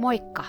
Moikka! 0.00 0.44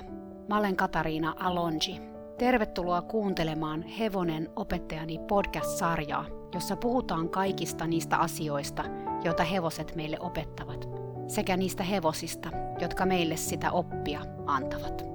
Mä 0.49 0.57
olen 0.57 0.75
Katariina 0.75 1.35
Alonji. 1.39 2.01
Tervetuloa 2.37 3.01
kuuntelemaan 3.01 3.83
Hevonen 3.83 4.49
opettajani 4.55 5.19
podcast-sarjaa, 5.27 6.25
jossa 6.53 6.75
puhutaan 6.75 7.29
kaikista 7.29 7.87
niistä 7.87 8.17
asioista, 8.17 8.83
joita 9.23 9.43
hevoset 9.43 9.95
meille 9.95 10.17
opettavat, 10.19 10.89
sekä 11.27 11.57
niistä 11.57 11.83
hevosista, 11.83 12.49
jotka 12.81 13.05
meille 13.05 13.37
sitä 13.37 13.71
oppia 13.71 14.21
antavat. 14.45 15.05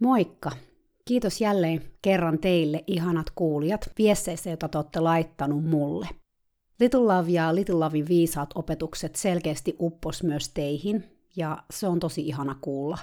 Moikka! 0.00 0.50
Kiitos 1.04 1.40
jälleen 1.40 1.82
kerran 2.02 2.38
teille, 2.38 2.84
ihanat 2.86 3.26
kuulijat, 3.34 3.90
viesteissä, 3.98 4.50
joita 4.50 4.68
te 4.68 4.78
olette 4.78 5.00
laittanut 5.00 5.64
mulle– 5.64 6.08
Little 6.82 7.00
Love 7.00 7.30
ja 7.30 7.54
Little 7.54 7.74
Lovein 7.74 8.08
viisaat 8.08 8.50
opetukset 8.54 9.16
selkeästi 9.16 9.76
uppos 9.80 10.22
myös 10.22 10.48
teihin, 10.48 11.04
ja 11.36 11.62
se 11.70 11.86
on 11.86 12.00
tosi 12.00 12.26
ihana 12.26 12.56
kuulla. 12.60 12.98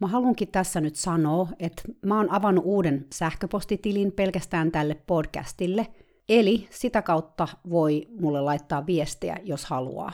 Mä 0.00 0.06
haluankin 0.06 0.48
tässä 0.48 0.80
nyt 0.80 0.96
sanoa, 0.96 1.48
että 1.58 1.82
mä 2.06 2.16
oon 2.16 2.30
avannut 2.30 2.64
uuden 2.66 3.06
sähköpostitilin 3.12 4.12
pelkästään 4.12 4.72
tälle 4.72 4.94
podcastille, 5.06 5.86
eli 6.28 6.68
sitä 6.70 7.02
kautta 7.02 7.48
voi 7.70 8.08
mulle 8.20 8.40
laittaa 8.40 8.86
viestejä, 8.86 9.36
jos 9.42 9.64
haluaa. 9.64 10.12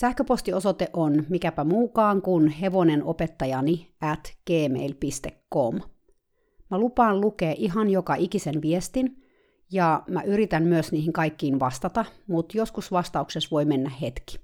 Sähköpostiosoite 0.00 0.90
on 0.92 1.24
mikäpä 1.28 1.64
muukaan 1.64 2.22
kuin 2.22 2.48
hevonenopettajani 2.48 3.94
at 4.00 4.32
gmail.com. 4.46 5.80
Mä 6.70 6.78
lupaan 6.78 7.20
lukea 7.20 7.54
ihan 7.56 7.90
joka 7.90 8.14
ikisen 8.14 8.62
viestin, 8.62 9.23
ja 9.74 10.02
mä 10.08 10.22
yritän 10.22 10.62
myös 10.62 10.92
niihin 10.92 11.12
kaikkiin 11.12 11.60
vastata, 11.60 12.04
mutta 12.26 12.58
joskus 12.58 12.92
vastauksessa 12.92 13.48
voi 13.50 13.64
mennä 13.64 13.90
hetki. 14.00 14.38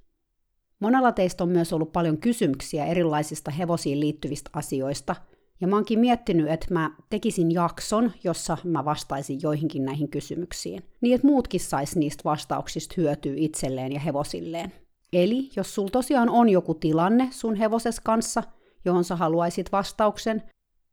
Monella 0.80 1.12
teistä 1.12 1.44
on 1.44 1.50
myös 1.50 1.72
ollut 1.72 1.92
paljon 1.92 2.18
kysymyksiä 2.18 2.86
erilaisista 2.86 3.50
hevosiin 3.50 4.00
liittyvistä 4.00 4.50
asioista, 4.52 5.16
ja 5.60 5.68
mä 5.68 5.76
oonkin 5.76 5.98
miettinyt, 5.98 6.50
että 6.50 6.66
mä 6.70 6.90
tekisin 7.10 7.52
jakson, 7.52 8.12
jossa 8.24 8.58
mä 8.64 8.84
vastaisin 8.84 9.38
joihinkin 9.42 9.84
näihin 9.84 10.08
kysymyksiin, 10.08 10.82
niin 11.00 11.14
että 11.14 11.26
muutkin 11.26 11.60
sais 11.60 11.96
niistä 11.96 12.24
vastauksista 12.24 12.94
hyötyä 12.96 13.32
itselleen 13.36 13.92
ja 13.92 14.00
hevosilleen. 14.00 14.72
Eli 15.12 15.50
jos 15.56 15.74
sul 15.74 15.88
tosiaan 15.88 16.28
on 16.28 16.48
joku 16.48 16.74
tilanne 16.74 17.28
sun 17.30 17.54
hevoses 17.54 18.00
kanssa, 18.00 18.42
johon 18.84 19.04
sä 19.04 19.16
haluaisit 19.16 19.72
vastauksen, 19.72 20.42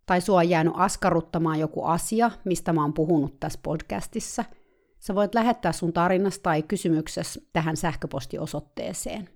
tai 0.08 0.22
sua 0.22 0.38
on 0.38 0.50
jäänyt 0.50 0.73
askarruttamaan 0.75 1.59
joku 1.59 1.83
asia, 1.83 2.31
mistä 2.45 2.73
mä 2.73 2.81
oon 2.81 2.94
puhunut 2.94 3.39
tässä 3.39 3.59
podcastissa, 3.63 4.45
sä 5.00 5.16
voit 5.16 5.36
lähettää 5.36 5.72
sun 5.72 5.94
tarinasta 5.94 6.44
tai 6.44 6.61
kysymyksessä 6.61 7.41
tähän 7.53 7.77
sähköpostiosoitteeseen. 7.77 9.30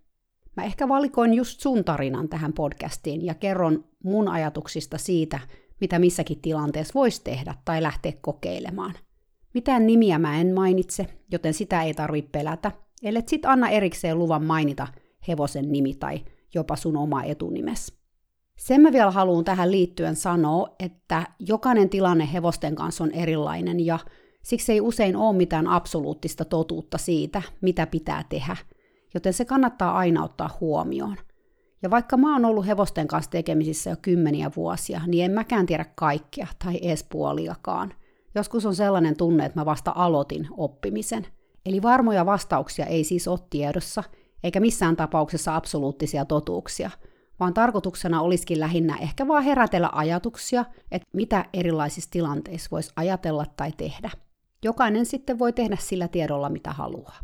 Mä 0.57 0.63
ehkä 0.63 0.87
valikoin 0.87 1.33
just 1.33 1.59
sun 1.59 1.83
tarinan 1.83 2.29
tähän 2.29 2.53
podcastiin 2.53 3.25
ja 3.25 3.33
kerron 3.33 3.85
mun 4.03 4.27
ajatuksista 4.27 4.97
siitä, 4.97 5.39
mitä 5.81 5.99
missäkin 5.99 6.41
tilanteessa 6.41 6.93
voisi 6.95 7.21
tehdä 7.23 7.55
tai 7.65 7.81
lähteä 7.81 8.13
kokeilemaan. 8.21 8.93
Mitään 9.53 9.87
nimiä 9.87 10.19
mä 10.19 10.41
en 10.41 10.53
mainitse, 10.53 11.07
joten 11.31 11.53
sitä 11.53 11.83
ei 11.83 11.93
tarvitse 11.93 12.29
pelätä, 12.31 12.71
ellei 13.03 13.23
sit 13.27 13.45
anna 13.45 13.69
erikseen 13.69 14.19
luvan 14.19 14.45
mainita 14.45 14.87
hevosen 15.27 15.71
nimi 15.71 15.93
tai 15.93 16.25
jopa 16.53 16.75
sun 16.75 16.97
oma 16.97 17.23
etunimes. 17.23 18.00
Sen 18.61 18.81
mä 18.81 18.91
vielä 18.91 19.11
haluan 19.11 19.45
tähän 19.45 19.71
liittyen 19.71 20.15
sanoa, 20.15 20.75
että 20.79 21.27
jokainen 21.39 21.89
tilanne 21.89 22.29
hevosten 22.33 22.75
kanssa 22.75 23.03
on 23.03 23.11
erilainen 23.11 23.85
ja 23.85 23.99
siksi 24.43 24.71
ei 24.71 24.81
usein 24.81 25.15
ole 25.15 25.35
mitään 25.35 25.67
absoluuttista 25.67 26.45
totuutta 26.45 26.97
siitä, 26.97 27.41
mitä 27.61 27.87
pitää 27.87 28.23
tehdä, 28.29 28.57
joten 29.13 29.33
se 29.33 29.45
kannattaa 29.45 29.97
aina 29.97 30.23
ottaa 30.23 30.57
huomioon. 30.59 31.17
Ja 31.81 31.89
vaikka 31.89 32.17
mä 32.17 32.33
oon 32.33 32.45
ollut 32.45 32.67
hevosten 32.67 33.07
kanssa 33.07 33.31
tekemisissä 33.31 33.89
jo 33.89 33.95
kymmeniä 34.01 34.51
vuosia, 34.55 35.01
niin 35.07 35.25
en 35.25 35.31
mäkään 35.31 35.65
tiedä 35.65 35.85
kaikkea 35.95 36.47
tai 36.65 36.79
edes 36.81 37.03
puoliakaan. 37.03 37.93
Joskus 38.35 38.65
on 38.65 38.75
sellainen 38.75 39.17
tunne, 39.17 39.45
että 39.45 39.59
mä 39.59 39.65
vasta 39.65 39.91
aloitin 39.95 40.47
oppimisen. 40.57 41.27
Eli 41.65 41.81
varmoja 41.81 42.25
vastauksia 42.25 42.85
ei 42.85 43.03
siis 43.03 43.27
ole 43.27 43.39
tiedossa, 43.49 44.03
eikä 44.43 44.59
missään 44.59 44.95
tapauksessa 44.95 45.55
absoluuttisia 45.55 46.25
totuuksia– 46.25 46.89
vaan 47.41 47.53
tarkoituksena 47.53 48.21
olisikin 48.21 48.59
lähinnä 48.59 48.97
ehkä 48.97 49.27
vaan 49.27 49.43
herätellä 49.43 49.89
ajatuksia, 49.93 50.65
että 50.91 51.07
mitä 51.13 51.45
erilaisissa 51.53 52.09
tilanteissa 52.11 52.67
voisi 52.71 52.91
ajatella 52.95 53.45
tai 53.57 53.71
tehdä. 53.71 54.09
Jokainen 54.63 55.05
sitten 55.05 55.39
voi 55.39 55.53
tehdä 55.53 55.77
sillä 55.79 56.07
tiedolla, 56.07 56.49
mitä 56.49 56.71
haluaa. 56.71 57.19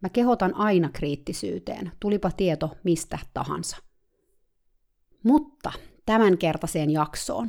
Mä 0.00 0.08
kehotan 0.08 0.54
aina 0.54 0.90
kriittisyyteen, 0.92 1.92
tulipa 2.00 2.30
tieto 2.30 2.70
mistä 2.84 3.18
tahansa. 3.34 3.76
Mutta 5.22 5.72
tämänkertaiseen 6.06 6.90
jaksoon. 6.90 7.48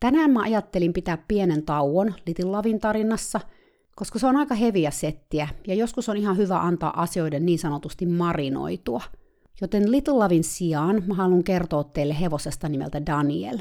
Tänään 0.00 0.30
mä 0.30 0.42
ajattelin 0.42 0.92
pitää 0.92 1.18
pienen 1.28 1.62
tauon 1.62 2.14
Little 2.26 2.50
Lavin 2.50 2.80
tarinassa, 2.80 3.40
koska 3.96 4.18
se 4.18 4.26
on 4.26 4.36
aika 4.36 4.54
heviä 4.54 4.90
settiä 4.90 5.48
ja 5.66 5.74
joskus 5.74 6.08
on 6.08 6.16
ihan 6.16 6.36
hyvä 6.36 6.60
antaa 6.60 7.02
asioiden 7.02 7.46
niin 7.46 7.58
sanotusti 7.58 8.06
marinoitua– 8.06 9.02
Joten 9.60 9.92
Little 9.92 10.14
Lavin 10.14 10.44
sijaan 10.44 11.02
mä 11.06 11.14
haluan 11.14 11.44
kertoa 11.44 11.84
teille 11.84 12.20
hevosesta 12.20 12.68
nimeltä 12.68 13.06
Daniel. 13.06 13.58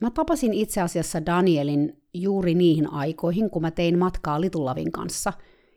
Mä 0.00 0.10
tapasin 0.10 0.54
itse 0.54 0.80
asiassa 0.80 1.26
Danielin 1.26 2.02
juuri 2.14 2.54
niihin 2.54 2.92
aikoihin, 2.92 3.50
kun 3.50 3.62
mä 3.62 3.70
tein 3.70 3.98
matkaa 3.98 4.40
Little 4.40 4.64
Lavin 4.64 4.92
kanssa, 4.92 5.32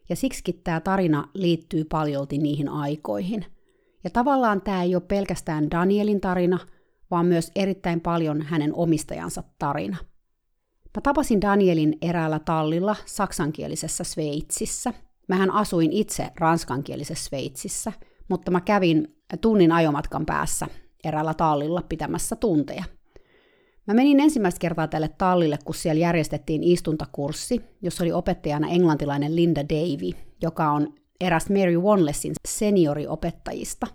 ja 0.09 0.15
siksi 0.15 0.61
tämä 0.63 0.79
tarina 0.79 1.29
liittyy 1.33 1.83
paljolti 1.83 2.38
niihin 2.38 2.69
aikoihin. 2.69 3.45
Ja 4.03 4.09
tavallaan 4.09 4.61
tämä 4.61 4.83
ei 4.83 4.95
ole 4.95 5.03
pelkästään 5.07 5.71
Danielin 5.71 6.21
tarina, 6.21 6.59
vaan 7.11 7.25
myös 7.25 7.51
erittäin 7.55 8.01
paljon 8.01 8.41
hänen 8.41 8.73
omistajansa 8.73 9.44
tarina. 9.59 9.97
Mä 10.95 11.01
tapasin 11.03 11.41
Danielin 11.41 11.97
eräällä 12.01 12.39
tallilla 12.39 12.95
saksankielisessä 13.05 14.03
Sveitsissä. 14.03 14.94
Mähän 15.27 15.51
asuin 15.51 15.91
itse 15.91 16.29
ranskankielisessä 16.39 17.29
Sveitsissä– 17.29 17.91
mutta 18.29 18.51
mä 18.51 18.61
kävin 18.61 19.17
tunnin 19.41 19.71
ajomatkan 19.71 20.25
päässä 20.25 20.67
eräällä 21.03 21.33
tallilla 21.33 21.81
pitämässä 21.89 22.35
tunteja. 22.35 22.83
Mä 23.88 23.93
menin 23.93 24.19
ensimmäistä 24.19 24.59
kertaa 24.59 24.88
tälle 24.88 25.09
tallille, 25.17 25.59
kun 25.65 25.75
siellä 25.75 25.99
järjestettiin 25.99 26.63
istuntakurssi, 26.63 27.61
jossa 27.81 28.03
oli 28.03 28.11
opettajana 28.11 28.67
englantilainen 28.67 29.35
Linda 29.35 29.61
Davy, 29.69 30.11
joka 30.41 30.71
on 30.71 30.93
eräs 31.21 31.49
Mary 31.49 31.77
Wanlessin 31.77 32.33
senioriopettajista. 32.47 33.88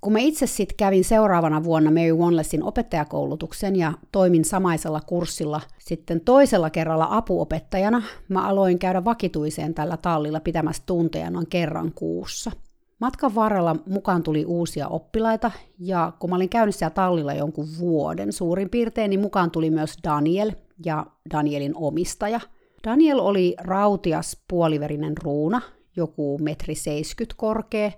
Kun 0.00 0.12
mä 0.12 0.18
itse 0.18 0.46
sitten 0.46 0.76
kävin 0.76 1.04
seuraavana 1.04 1.64
vuonna 1.64 1.90
Mary 1.90 2.12
Wanlessin 2.12 2.62
opettajakoulutuksen 2.62 3.76
ja 3.76 3.92
toimin 4.12 4.44
samaisella 4.44 5.00
kurssilla 5.00 5.60
sitten 5.78 6.20
toisella 6.20 6.70
kerralla 6.70 7.06
apuopettajana, 7.10 8.02
mä 8.28 8.48
aloin 8.48 8.78
käydä 8.78 9.04
vakituiseen 9.04 9.74
tällä 9.74 9.96
tallilla 9.96 10.40
pitämässä 10.40 10.82
tunteja 10.86 11.30
noin 11.30 11.46
kerran 11.46 11.92
kuussa– 11.94 12.52
Matkan 13.00 13.34
varrella 13.34 13.76
mukaan 13.86 14.22
tuli 14.22 14.44
uusia 14.44 14.88
oppilaita, 14.88 15.50
ja 15.78 16.12
kun 16.18 16.30
mä 16.30 16.36
olin 16.36 16.48
käynyt 16.48 16.74
siellä 16.74 16.94
tallilla 16.94 17.34
jonkun 17.34 17.66
vuoden 17.78 18.32
suurin 18.32 18.70
piirtein, 18.70 19.10
niin 19.10 19.20
mukaan 19.20 19.50
tuli 19.50 19.70
myös 19.70 19.98
Daniel 20.04 20.52
ja 20.84 21.06
Danielin 21.32 21.72
omistaja. 21.76 22.40
Daniel 22.84 23.18
oli 23.18 23.54
rautias 23.58 24.36
puoliverinen 24.48 25.14
ruuna, 25.22 25.62
joku 25.96 26.38
metri 26.38 26.74
70 26.74 27.34
korkea. 27.36 27.92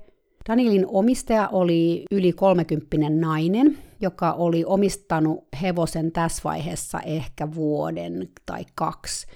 Danielin 0.48 0.86
omistaja 0.88 1.48
oli 1.52 2.04
yli 2.10 2.32
30 2.32 2.96
nainen, 3.10 3.78
joka 4.00 4.32
oli 4.32 4.64
omistanut 4.64 5.44
hevosen 5.62 6.12
tässä 6.12 6.40
vaiheessa 6.44 7.00
ehkä 7.00 7.54
vuoden 7.54 8.28
tai 8.46 8.64
kaksi. 8.74 9.26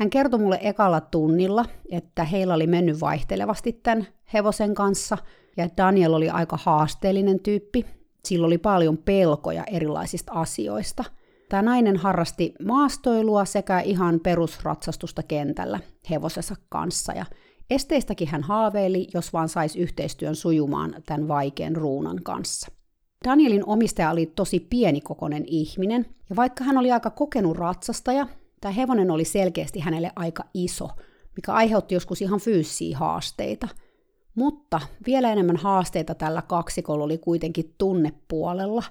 Hän 0.00 0.10
kertoi 0.10 0.40
mulle 0.40 0.58
ekalla 0.62 1.00
tunnilla, 1.00 1.64
että 1.90 2.24
heillä 2.24 2.54
oli 2.54 2.66
mennyt 2.66 3.00
vaihtelevasti 3.00 3.72
tämän 3.72 4.06
hevosen 4.32 4.74
kanssa, 4.74 5.18
ja 5.56 5.68
Daniel 5.76 6.12
oli 6.12 6.30
aika 6.30 6.58
haasteellinen 6.62 7.40
tyyppi. 7.40 7.86
Sillä 8.24 8.46
oli 8.46 8.58
paljon 8.58 8.98
pelkoja 8.98 9.64
erilaisista 9.64 10.32
asioista. 10.32 11.04
Tämä 11.48 11.62
nainen 11.62 11.96
harrasti 11.96 12.54
maastoilua 12.66 13.44
sekä 13.44 13.80
ihan 13.80 14.20
perusratsastusta 14.20 15.22
kentällä 15.22 15.80
hevosensa 16.10 16.56
kanssa, 16.68 17.12
ja 17.12 17.26
esteistäkin 17.70 18.28
hän 18.28 18.42
haaveili, 18.42 19.06
jos 19.14 19.32
vaan 19.32 19.48
saisi 19.48 19.78
yhteistyön 19.78 20.36
sujumaan 20.36 20.94
tämän 21.06 21.28
vaikean 21.28 21.76
ruunan 21.76 22.22
kanssa. 22.22 22.72
Danielin 23.28 23.66
omistaja 23.66 24.10
oli 24.10 24.26
tosi 24.26 24.60
pienikokoinen 24.60 25.44
ihminen, 25.46 26.06
ja 26.30 26.36
vaikka 26.36 26.64
hän 26.64 26.78
oli 26.78 26.92
aika 26.92 27.10
kokenut 27.10 27.56
ratsastaja, 27.56 28.26
tämä 28.60 28.72
hevonen 28.72 29.10
oli 29.10 29.24
selkeästi 29.24 29.80
hänelle 29.80 30.12
aika 30.16 30.44
iso, 30.54 30.88
mikä 31.36 31.52
aiheutti 31.52 31.94
joskus 31.94 32.22
ihan 32.22 32.40
fyysisiä 32.40 32.98
haasteita– 32.98 33.68
mutta 34.34 34.80
vielä 35.06 35.32
enemmän 35.32 35.56
haasteita 35.56 36.14
tällä 36.14 36.42
kaksikolla 36.42 37.04
oli 37.04 37.18
kuitenkin 37.18 37.74
tunnepuolella. 37.78 38.82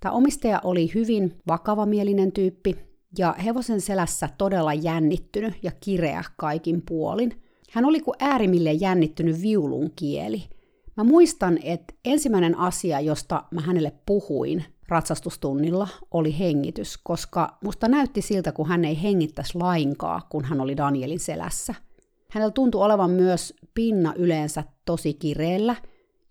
Tämä 0.00 0.12
omistaja 0.12 0.60
oli 0.64 0.90
hyvin 0.94 1.34
vakavamielinen 1.48 2.32
tyyppi 2.32 2.76
ja 3.18 3.32
hevosen 3.44 3.80
selässä 3.80 4.28
todella 4.38 4.74
jännittynyt 4.74 5.54
ja 5.62 5.72
kireä 5.80 6.24
kaikin 6.36 6.82
puolin. 6.88 7.42
Hän 7.70 7.84
oli 7.84 8.00
kuin 8.00 8.16
äärimmilleen 8.20 8.80
jännittynyt 8.80 9.42
viulun 9.42 9.90
kieli. 9.96 10.42
Mä 10.96 11.04
muistan, 11.04 11.58
että 11.62 11.94
ensimmäinen 12.04 12.58
asia, 12.58 13.00
josta 13.00 13.44
mä 13.50 13.60
hänelle 13.60 13.92
puhuin 14.06 14.64
ratsastustunnilla, 14.88 15.88
oli 16.10 16.38
hengitys, 16.38 16.98
koska 16.98 17.58
musta 17.64 17.88
näytti 17.88 18.22
siltä, 18.22 18.52
kun 18.52 18.68
hän 18.68 18.84
ei 18.84 19.02
hengittäisi 19.02 19.58
lainkaan, 19.58 20.22
kun 20.28 20.44
hän 20.44 20.60
oli 20.60 20.76
Danielin 20.76 21.20
selässä. 21.20 21.74
Hänellä 22.30 22.52
tuntui 22.52 22.82
olevan 22.82 23.10
myös 23.10 23.54
pinna 23.74 24.14
yleensä 24.16 24.64
tosi 24.84 25.14
kireellä, 25.14 25.76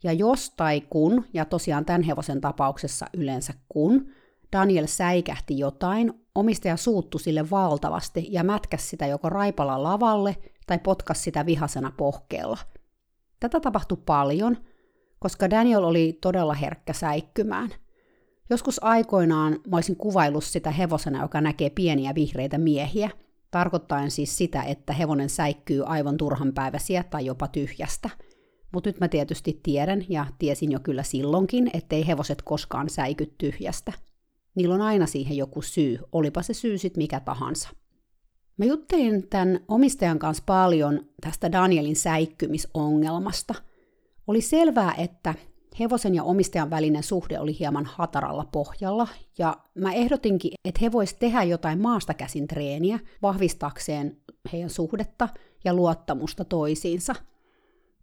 ja 0.04 0.14
jos 0.14 0.50
tai 0.50 0.82
kun, 0.82 1.26
ja 1.34 1.46
tosiaan 1.46 1.86
tämän 1.86 2.02
hevosen 2.02 2.42
tapauksessa 2.42 3.06
yleensä 3.14 3.54
kun, 3.70 4.08
Daniel 4.54 4.88
säikähti 4.88 5.60
jotain, 5.60 6.14
omistaja 6.36 6.78
suuttu 6.78 7.18
sille 7.18 7.50
valtavasti 7.50 8.28
ja 8.30 8.44
mätkäs 8.44 8.90
sitä 8.90 9.08
joko 9.08 9.30
raipalla 9.30 9.84
lavalle 9.84 10.38
tai 10.68 10.80
potkas 10.80 11.24
sitä 11.24 11.46
vihasena 11.46 11.92
pohkeella. 11.98 12.58
Tätä 13.40 13.60
tapahtui 13.60 13.98
paljon, 14.06 14.58
koska 15.20 15.50
Daniel 15.50 15.84
oli 15.84 16.18
todella 16.22 16.54
herkkä 16.54 16.94
säikkymään. 16.94 17.70
Joskus 18.50 18.84
aikoinaan 18.84 19.60
mä 19.68 19.78
olisin 19.78 19.96
kuvaillut 19.96 20.44
sitä 20.44 20.72
hevosena, 20.72 21.22
joka 21.22 21.42
näkee 21.42 21.70
pieniä 21.70 22.16
vihreitä 22.16 22.58
miehiä, 22.58 23.10
tarkoittaen 23.52 24.12
siis 24.12 24.38
sitä, 24.38 24.64
että 24.64 24.94
hevonen 24.94 25.30
säikkyy 25.30 25.84
aivan 25.86 26.18
turhanpäiväisiä 26.18 27.04
tai 27.04 27.26
jopa 27.26 27.48
tyhjästä. 27.48 28.10
Mutta 28.74 28.90
nyt 28.90 29.00
mä 29.00 29.08
tietysti 29.08 29.60
tiedän, 29.64 30.06
ja 30.10 30.26
tiesin 30.40 30.72
jo 30.72 30.80
kyllä 30.80 31.04
silloinkin, 31.04 31.70
ettei 31.74 32.08
hevoset 32.08 32.42
koskaan 32.42 32.90
säiky 32.90 33.34
tyhjästä– 33.38 33.94
Niillä 34.56 34.76
on 34.76 34.82
aina 34.82 35.06
siihen 35.06 35.38
joku 35.38 35.62
syy, 35.62 36.00
olipa 36.12 36.42
se 36.42 36.54
syy 36.54 36.78
sitten 36.78 37.04
mikä 37.04 37.20
tahansa. 37.20 37.70
Mä 38.58 38.66
juttelin 38.66 39.30
tämän 39.30 39.60
omistajan 39.68 40.20
kanssa 40.20 40.44
paljon 40.46 41.06
tästä 41.22 41.52
Danielin 41.52 41.96
säikkymisongelmasta. 41.96 43.56
Oli 44.28 44.42
selvää, 44.42 44.94
että 44.94 45.34
hevosen 45.80 46.16
ja 46.16 46.24
omistajan 46.24 46.70
välinen 46.70 47.04
suhde 47.04 47.40
oli 47.40 47.60
hieman 47.60 47.86
hataralla 47.86 48.46
pohjalla, 48.52 49.08
ja 49.38 49.58
mä 49.76 49.94
ehdotinkin, 49.94 50.52
että 50.66 50.80
he 50.82 50.92
vois 50.92 51.14
tehdä 51.14 51.44
jotain 51.44 51.82
maasta 51.82 52.14
käsin 52.14 52.48
treeniä 52.48 53.00
vahvistakseen 53.22 54.18
heidän 54.54 54.70
suhdetta 54.70 55.30
ja 55.64 55.74
luottamusta 55.74 56.46
toisiinsa. 56.46 57.16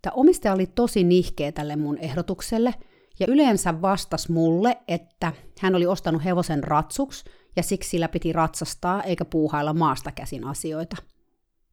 Tämä 0.02 0.14
omistaja 0.14 0.54
oli 0.54 0.66
tosi 0.66 1.04
nihkeä 1.04 1.52
tälle 1.52 1.76
mun 1.76 1.98
ehdotukselle– 1.98 2.74
ja 3.20 3.26
yleensä 3.28 3.82
vastas 3.82 4.28
mulle, 4.28 4.78
että 4.88 5.32
hän 5.60 5.74
oli 5.74 5.86
ostanut 5.86 6.24
hevosen 6.24 6.64
ratsuks 6.64 7.24
ja 7.56 7.62
siksi 7.62 7.90
sillä 7.90 8.08
piti 8.08 8.32
ratsastaa 8.32 9.02
eikä 9.02 9.24
puuhailla 9.24 9.74
maasta 9.74 10.12
käsin 10.12 10.44
asioita. 10.44 10.96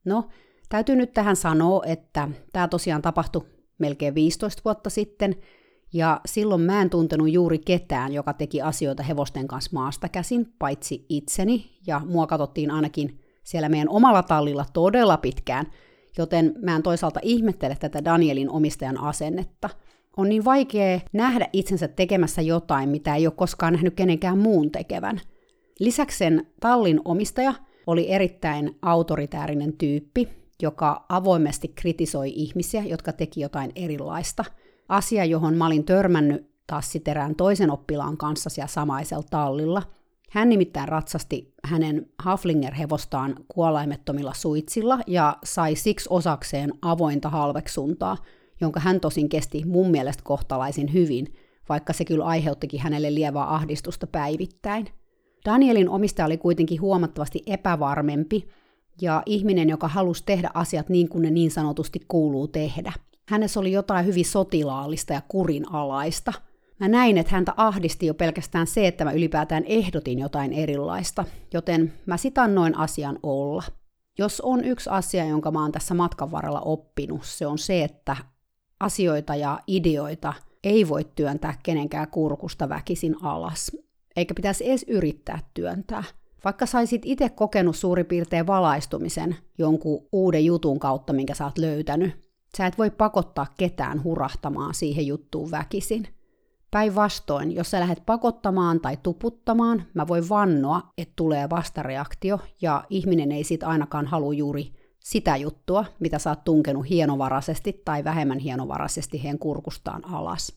No, 0.05 0.29
täytyy 0.69 0.95
nyt 0.95 1.13
tähän 1.13 1.35
sanoa, 1.35 1.83
että 1.85 2.29
tämä 2.53 2.67
tosiaan 2.67 3.01
tapahtui 3.01 3.45
melkein 3.77 4.15
15 4.15 4.61
vuotta 4.65 4.89
sitten, 4.89 5.35
ja 5.93 6.21
silloin 6.25 6.61
mä 6.61 6.81
en 6.81 6.89
tuntenut 6.89 7.31
juuri 7.31 7.59
ketään, 7.59 8.13
joka 8.13 8.33
teki 8.33 8.61
asioita 8.61 9.03
hevosten 9.03 9.47
kanssa 9.47 9.71
maasta 9.73 10.09
käsin, 10.09 10.53
paitsi 10.59 11.05
itseni, 11.09 11.65
ja 11.87 12.01
mua 12.05 12.27
katsottiin 12.27 12.71
ainakin 12.71 13.19
siellä 13.43 13.69
meidän 13.69 13.89
omalla 13.89 14.23
tallilla 14.23 14.65
todella 14.73 15.17
pitkään, 15.17 15.65
joten 16.17 16.55
mä 16.61 16.75
en 16.75 16.83
toisaalta 16.83 17.19
ihmettele 17.23 17.77
tätä 17.79 18.05
Danielin 18.05 18.49
omistajan 18.49 18.97
asennetta– 18.97 19.69
on 20.19 20.29
niin 20.29 20.45
vaikea 20.45 20.99
nähdä 21.13 21.49
itsensä 21.53 21.87
tekemässä 21.87 22.41
jotain, 22.41 22.89
mitä 22.89 23.15
ei 23.15 23.27
ole 23.27 23.33
koskaan 23.37 23.73
nähnyt 23.73 23.93
kenenkään 23.95 24.37
muun 24.37 24.71
tekevän. 24.71 25.21
Lisäksi 25.79 26.17
sen 26.17 26.47
tallin 26.59 27.01
omistaja 27.05 27.53
oli 27.87 28.11
erittäin 28.11 28.77
autoritäärinen 28.81 29.73
tyyppi, 29.73 30.29
joka 30.61 31.05
avoimesti 31.09 31.67
kritisoi 31.67 32.29
ihmisiä, 32.35 32.83
jotka 32.83 33.13
teki 33.13 33.41
jotain 33.41 33.71
erilaista. 33.75 34.45
Asia, 34.89 35.25
johon 35.25 35.57
mä 35.57 35.65
olin 35.65 35.85
törmännyt 35.85 36.49
taas 36.67 36.93
toisen 37.37 37.71
oppilaan 37.71 38.17
kanssa 38.17 38.49
siellä 38.49 38.67
samaisella 38.67 39.25
tallilla. 39.29 39.83
Hän 40.31 40.49
nimittäin 40.49 40.87
ratsasti 40.87 41.53
hänen 41.63 42.09
Haflinger-hevostaan 42.23 43.35
kuolaimettomilla 43.47 44.33
suitsilla 44.33 44.99
ja 45.07 45.37
sai 45.43 45.75
siksi 45.75 46.07
osakseen 46.09 46.73
avointa 46.81 47.29
halveksuntaa– 47.29 48.17
jonka 48.61 48.79
hän 48.79 48.99
tosin 48.99 49.29
kesti 49.29 49.63
mun 49.65 49.91
mielestä 49.91 50.23
kohtalaisin 50.23 50.93
hyvin, 50.93 51.33
vaikka 51.69 51.93
se 51.93 52.05
kyllä 52.05 52.25
aiheuttikin 52.25 52.79
hänelle 52.79 53.15
lievää 53.15 53.53
ahdistusta 53.53 54.07
päivittäin. 54.07 54.87
Danielin 55.45 55.89
omistaja 55.89 56.25
oli 56.25 56.37
kuitenkin 56.37 56.81
huomattavasti 56.81 57.43
epävarmempi 57.45 58.47
ja 59.01 59.23
ihminen, 59.25 59.69
joka 59.69 59.87
halusi 59.87 60.23
tehdä 60.25 60.49
asiat 60.53 60.89
niin 60.89 61.09
kuin 61.09 61.21
ne 61.21 61.31
niin 61.31 61.51
sanotusti 61.51 61.99
kuuluu 62.07 62.47
tehdä. 62.47 62.93
Hänessä 63.29 63.59
oli 63.59 63.71
jotain 63.71 64.05
hyvin 64.05 64.25
sotilaallista 64.25 65.13
ja 65.13 65.21
kurinalaista. 65.27 66.33
Mä 66.79 66.87
näin, 66.87 67.17
että 67.17 67.31
häntä 67.31 67.53
ahdisti 67.57 68.05
jo 68.05 68.13
pelkästään 68.13 68.67
se, 68.67 68.87
että 68.87 69.05
mä 69.05 69.11
ylipäätään 69.11 69.63
ehdotin 69.65 70.19
jotain 70.19 70.53
erilaista, 70.53 71.25
joten 71.53 71.93
mä 72.05 72.17
sitannoin 72.17 72.77
asian 72.77 73.19
olla. 73.23 73.63
Jos 74.17 74.41
on 74.41 74.63
yksi 74.63 74.89
asia, 74.89 75.25
jonka 75.25 75.51
mä 75.51 75.61
oon 75.61 75.71
tässä 75.71 75.93
matkan 75.93 76.31
varrella 76.31 76.61
oppinut, 76.61 77.23
se 77.23 77.47
on 77.47 77.57
se, 77.57 77.83
että 77.83 78.15
asioita 78.79 79.35
ja 79.35 79.59
ideoita 79.67 80.33
ei 80.63 80.89
voi 80.89 81.05
työntää 81.15 81.53
kenenkään 81.63 82.07
kurkusta 82.07 82.69
väkisin 82.69 83.15
alas, 83.23 83.71
eikä 84.15 84.33
pitäisi 84.33 84.69
edes 84.69 84.85
yrittää 84.87 85.39
työntää. 85.53 86.03
Vaikka 86.43 86.65
saisit 86.65 87.01
itse 87.05 87.29
kokenut 87.29 87.75
suurin 87.75 88.05
piirtein 88.05 88.47
valaistumisen 88.47 89.35
jonkun 89.57 90.07
uuden 90.11 90.45
jutun 90.45 90.79
kautta, 90.79 91.13
minkä 91.13 91.33
sä 91.33 91.45
oot 91.45 91.57
löytänyt, 91.57 92.28
sä 92.57 92.65
et 92.65 92.77
voi 92.77 92.89
pakottaa 92.89 93.47
ketään 93.57 94.03
hurahtamaan 94.03 94.73
siihen 94.73 95.07
juttuun 95.07 95.51
väkisin. 95.51 96.07
Päinvastoin, 96.71 97.55
jos 97.55 97.71
sä 97.71 97.79
lähdet 97.79 98.05
pakottamaan 98.05 98.79
tai 98.79 98.97
tuputtamaan, 99.03 99.83
mä 99.93 100.07
voin 100.07 100.29
vannoa, 100.29 100.81
että 100.97 101.13
tulee 101.15 101.49
vastareaktio 101.49 102.39
ja 102.61 102.83
ihminen 102.89 103.31
ei 103.31 103.43
sit 103.43 103.63
ainakaan 103.63 104.07
halua 104.07 104.33
juuri 104.33 104.73
sitä 104.99 105.37
juttua, 105.37 105.85
mitä 105.99 106.19
sä 106.19 106.29
oot 106.29 106.43
tunkenut 106.43 106.89
hienovaraisesti 106.89 107.81
tai 107.85 108.03
vähemmän 108.03 108.39
hienovaraisesti 108.39 109.23
heidän 109.23 109.39
kurkustaan 109.39 110.05
alas. 110.05 110.53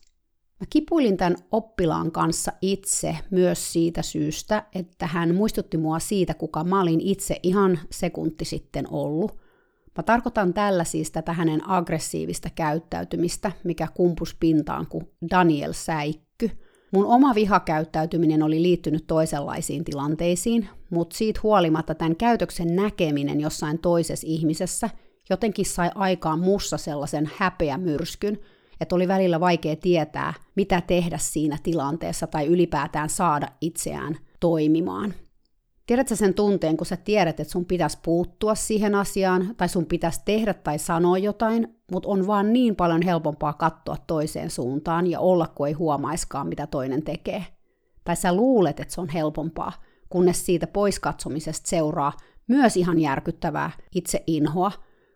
Mä 0.59 0.67
kipuilin 0.69 1.17
tämän 1.17 1.37
oppilaan 1.51 2.11
kanssa 2.11 2.51
itse 2.61 3.17
myös 3.31 3.73
siitä 3.73 4.01
syystä, 4.01 4.65
että 4.75 5.07
hän 5.07 5.35
muistutti 5.35 5.77
mua 5.77 5.99
siitä, 5.99 6.33
kuka 6.33 6.63
mä 6.63 6.81
olin 6.81 7.01
itse 7.01 7.39
ihan 7.43 7.79
sekunti 7.91 8.45
sitten 8.45 8.87
ollut. 8.91 9.42
Mä 9.97 10.03
tarkoitan 10.03 10.53
tällä 10.53 10.83
siis 10.83 11.11
tätä 11.11 11.33
hänen 11.33 11.69
aggressiivista 11.69 12.49
käyttäytymistä, 12.55 13.51
mikä 13.63 13.87
kumpus 13.93 14.35
pintaan 14.39 14.87
kuin 14.87 15.09
Daniel 15.31 15.73
Säikky– 15.73 16.49
Mun 16.93 17.05
oma 17.05 17.35
vihakäyttäytyminen 17.35 18.43
oli 18.43 18.61
liittynyt 18.61 19.07
toisenlaisiin 19.07 19.83
tilanteisiin, 19.83 20.69
mutta 20.89 21.17
siitä 21.17 21.39
huolimatta 21.43 21.95
tämän 21.95 22.15
käytöksen 22.15 22.75
näkeminen 22.75 23.41
jossain 23.41 23.79
toisessa 23.79 24.27
ihmisessä 24.27 24.89
jotenkin 25.29 25.65
sai 25.65 25.89
aikaan 25.95 26.39
mussa 26.39 26.77
sellaisen 26.77 27.31
häpeämyrskyn, 27.37 28.39
että 28.81 28.95
oli 28.95 29.07
välillä 29.07 29.39
vaikea 29.39 29.75
tietää, 29.75 30.33
mitä 30.55 30.81
tehdä 30.81 31.17
siinä 31.17 31.57
tilanteessa 31.63 32.27
tai 32.27 32.45
ylipäätään 32.45 33.09
saada 33.09 33.47
itseään 33.61 34.17
toimimaan. 34.39 35.13
Tiedätkö 35.87 36.15
sen 36.15 36.33
tunteen, 36.33 36.77
kun 36.77 36.85
sä 36.85 36.97
tiedät, 36.97 37.39
että 37.39 37.51
sun 37.51 37.65
pitäisi 37.65 37.97
puuttua 38.03 38.55
siihen 38.55 38.95
asiaan, 38.95 39.55
tai 39.57 39.69
sun 39.69 39.85
pitäisi 39.85 40.21
tehdä 40.25 40.53
tai 40.53 40.79
sanoa 40.79 41.17
jotain, 41.17 41.75
mutta 41.91 42.09
on 42.09 42.27
vaan 42.27 42.53
niin 42.53 42.75
paljon 42.75 43.01
helpompaa 43.01 43.53
katsoa 43.53 43.97
toiseen 44.07 44.49
suuntaan 44.49 45.07
ja 45.07 45.19
olla, 45.19 45.47
kun 45.47 45.67
ei 45.67 45.73
huomaiskaan, 45.73 46.47
mitä 46.47 46.67
toinen 46.67 47.03
tekee. 47.03 47.45
Tai 48.03 48.15
sä 48.15 48.35
luulet, 48.35 48.79
että 48.79 48.93
se 48.93 49.01
on 49.01 49.09
helpompaa, 49.09 49.71
kunnes 50.09 50.45
siitä 50.45 50.67
poiskatsomisesta 50.67 51.69
seuraa 51.69 52.13
myös 52.47 52.77
ihan 52.77 52.99
järkyttävää 52.99 53.71
itse 53.95 54.23
inhoa, 54.27 54.71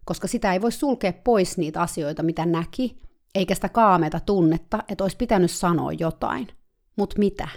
koska 0.05 0.27
sitä 0.27 0.53
ei 0.53 0.61
voi 0.61 0.71
sulkea 0.71 1.13
pois 1.13 1.57
niitä 1.57 1.81
asioita, 1.81 2.23
mitä 2.23 2.45
näki, 2.45 3.01
eikä 3.35 3.55
sitä 3.55 3.69
kaameta 3.69 4.19
tunnetta, 4.19 4.83
että 4.87 5.03
olisi 5.03 5.17
pitänyt 5.17 5.51
sanoa 5.51 5.93
jotain. 5.93 6.47
Mutta 6.97 7.19
mitä? 7.19 7.47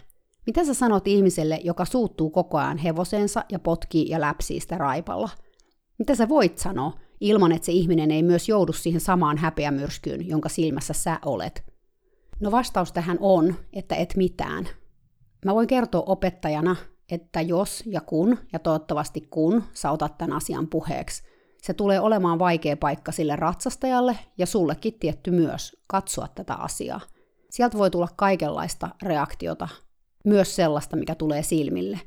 Mitä 0.46 0.64
sä 0.64 0.74
sanot 0.74 1.08
ihmiselle, 1.08 1.60
joka 1.64 1.84
suuttuu 1.84 2.30
koko 2.30 2.58
ajan 2.58 2.78
hevoseensa 2.78 3.44
ja 3.52 3.58
potkii 3.58 4.08
ja 4.08 4.20
läpsii 4.20 4.60
sitä 4.60 4.78
raipalla? 4.78 5.28
Mitä 5.98 6.14
sä 6.14 6.28
voit 6.28 6.58
sanoa, 6.58 6.92
ilman 7.20 7.52
että 7.52 7.66
se 7.66 7.72
ihminen 7.72 8.10
ei 8.10 8.22
myös 8.22 8.48
joudu 8.48 8.72
siihen 8.72 9.00
samaan 9.00 9.38
häpeämyrskyyn, 9.38 10.28
jonka 10.28 10.48
silmässä 10.48 10.92
sä 10.92 11.18
olet? 11.24 11.64
No 12.40 12.50
vastaus 12.50 12.92
tähän 12.92 13.18
on, 13.20 13.54
että 13.72 13.94
et 13.94 14.16
mitään. 14.16 14.68
Mä 15.44 15.54
voin 15.54 15.66
kertoa 15.66 16.02
opettajana, 16.06 16.76
että 17.10 17.40
jos 17.40 17.82
ja 17.86 18.00
kun, 18.00 18.38
ja 18.52 18.58
toivottavasti 18.58 19.20
kun, 19.30 19.64
sä 19.72 19.90
otat 19.90 20.18
tämän 20.18 20.36
asian 20.36 20.68
puheeksi, 20.68 21.22
se 21.62 21.74
tulee 21.74 22.00
olemaan 22.00 22.38
vaikea 22.38 22.76
paikka 22.76 23.12
sille 23.12 23.36
ratsastajalle 23.36 24.18
ja 24.38 24.46
sullekin 24.46 24.94
tietty 25.00 25.30
myös 25.30 25.76
katsoa 25.86 26.28
tätä 26.34 26.54
asiaa. 26.54 27.00
Sieltä 27.50 27.78
voi 27.78 27.90
tulla 27.90 28.08
kaikenlaista 28.16 28.88
reaktiota, 29.02 29.68
myös 30.24 30.56
sellaista, 30.56 30.96
mikä 30.96 31.14
tulee 31.14 31.42
silmille. 31.42 32.00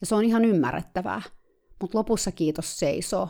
Ja 0.00 0.06
se 0.06 0.14
on 0.14 0.24
ihan 0.24 0.44
ymmärrettävää. 0.44 1.22
Mutta 1.80 1.98
lopussa 1.98 2.32
kiitos 2.32 2.78
seisoo. 2.78 3.28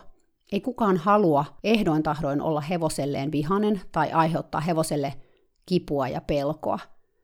Ei 0.53 0.61
kukaan 0.61 0.97
halua 0.97 1.45
ehdoin 1.65 2.03
tahdoin 2.03 2.41
olla 2.41 2.61
hevoselleen 2.61 3.33
vihanen 3.33 3.81
tai 3.93 4.13
aiheuttaa 4.13 4.61
hevoselle 4.61 5.15
kipua 5.67 6.09
ja 6.09 6.21
pelkoa. 6.21 6.79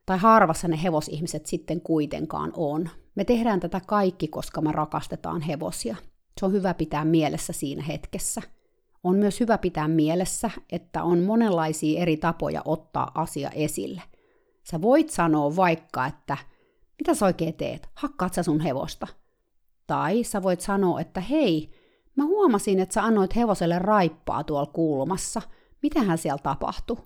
Tai 0.07 0.19
harvassa 0.19 0.69
ne 0.69 0.83
hevosihmiset 0.83 1.47
sitten 1.47 1.81
kuitenkaan 1.81 2.53
on. 2.57 2.89
Me 3.15 3.25
tehdään 3.25 3.61
tätä 3.61 3.81
kaikki, 3.87 4.29
koska 4.29 4.61
me 4.61 4.73
rakastetaan 4.73 5.41
hevosia. 5.41 5.97
Se 6.41 6.47
on 6.47 6.53
hyvä 6.53 6.75
pitää 6.75 7.05
mielessä 7.05 7.53
siinä 7.53 7.83
hetkessä. 7.83 8.43
On 9.05 9.17
myös 9.17 9.41
hyvä 9.41 9.59
pitää 9.59 9.89
mielessä, 9.89 10.51
että 10.73 11.03
on 11.03 11.23
monenlaisia 11.23 12.01
eri 12.03 12.17
tapoja 12.17 12.63
ottaa 12.65 13.11
asia 13.15 13.51
esille. 13.51 14.03
Sä 14.63 14.83
voit 14.83 15.11
sanoa 15.11 15.57
vaikka, 15.57 16.07
että 16.07 16.37
mitä 16.99 17.15
sä 17.15 17.27
oikein 17.27 17.55
teet, 17.55 17.89
hakkaat 17.95 18.35
sä 18.35 18.43
sun 18.43 18.61
hevosta? 18.61 19.07
Tai 19.87 20.25
sä 20.25 20.43
voit 20.43 20.61
sanoa, 20.61 21.01
että 21.01 21.21
hei, 21.21 21.71
mä 22.17 22.25
huomasin, 22.25 22.81
että 22.81 22.93
sä 22.93 23.03
annoit 23.03 23.37
hevoselle 23.37 23.79
raippaa 23.79 24.45
tuolla 24.45 24.67
kulmassa. 24.67 25.43
Mitähän 25.83 26.19
siellä 26.19 26.39
tapahtui? 26.43 26.97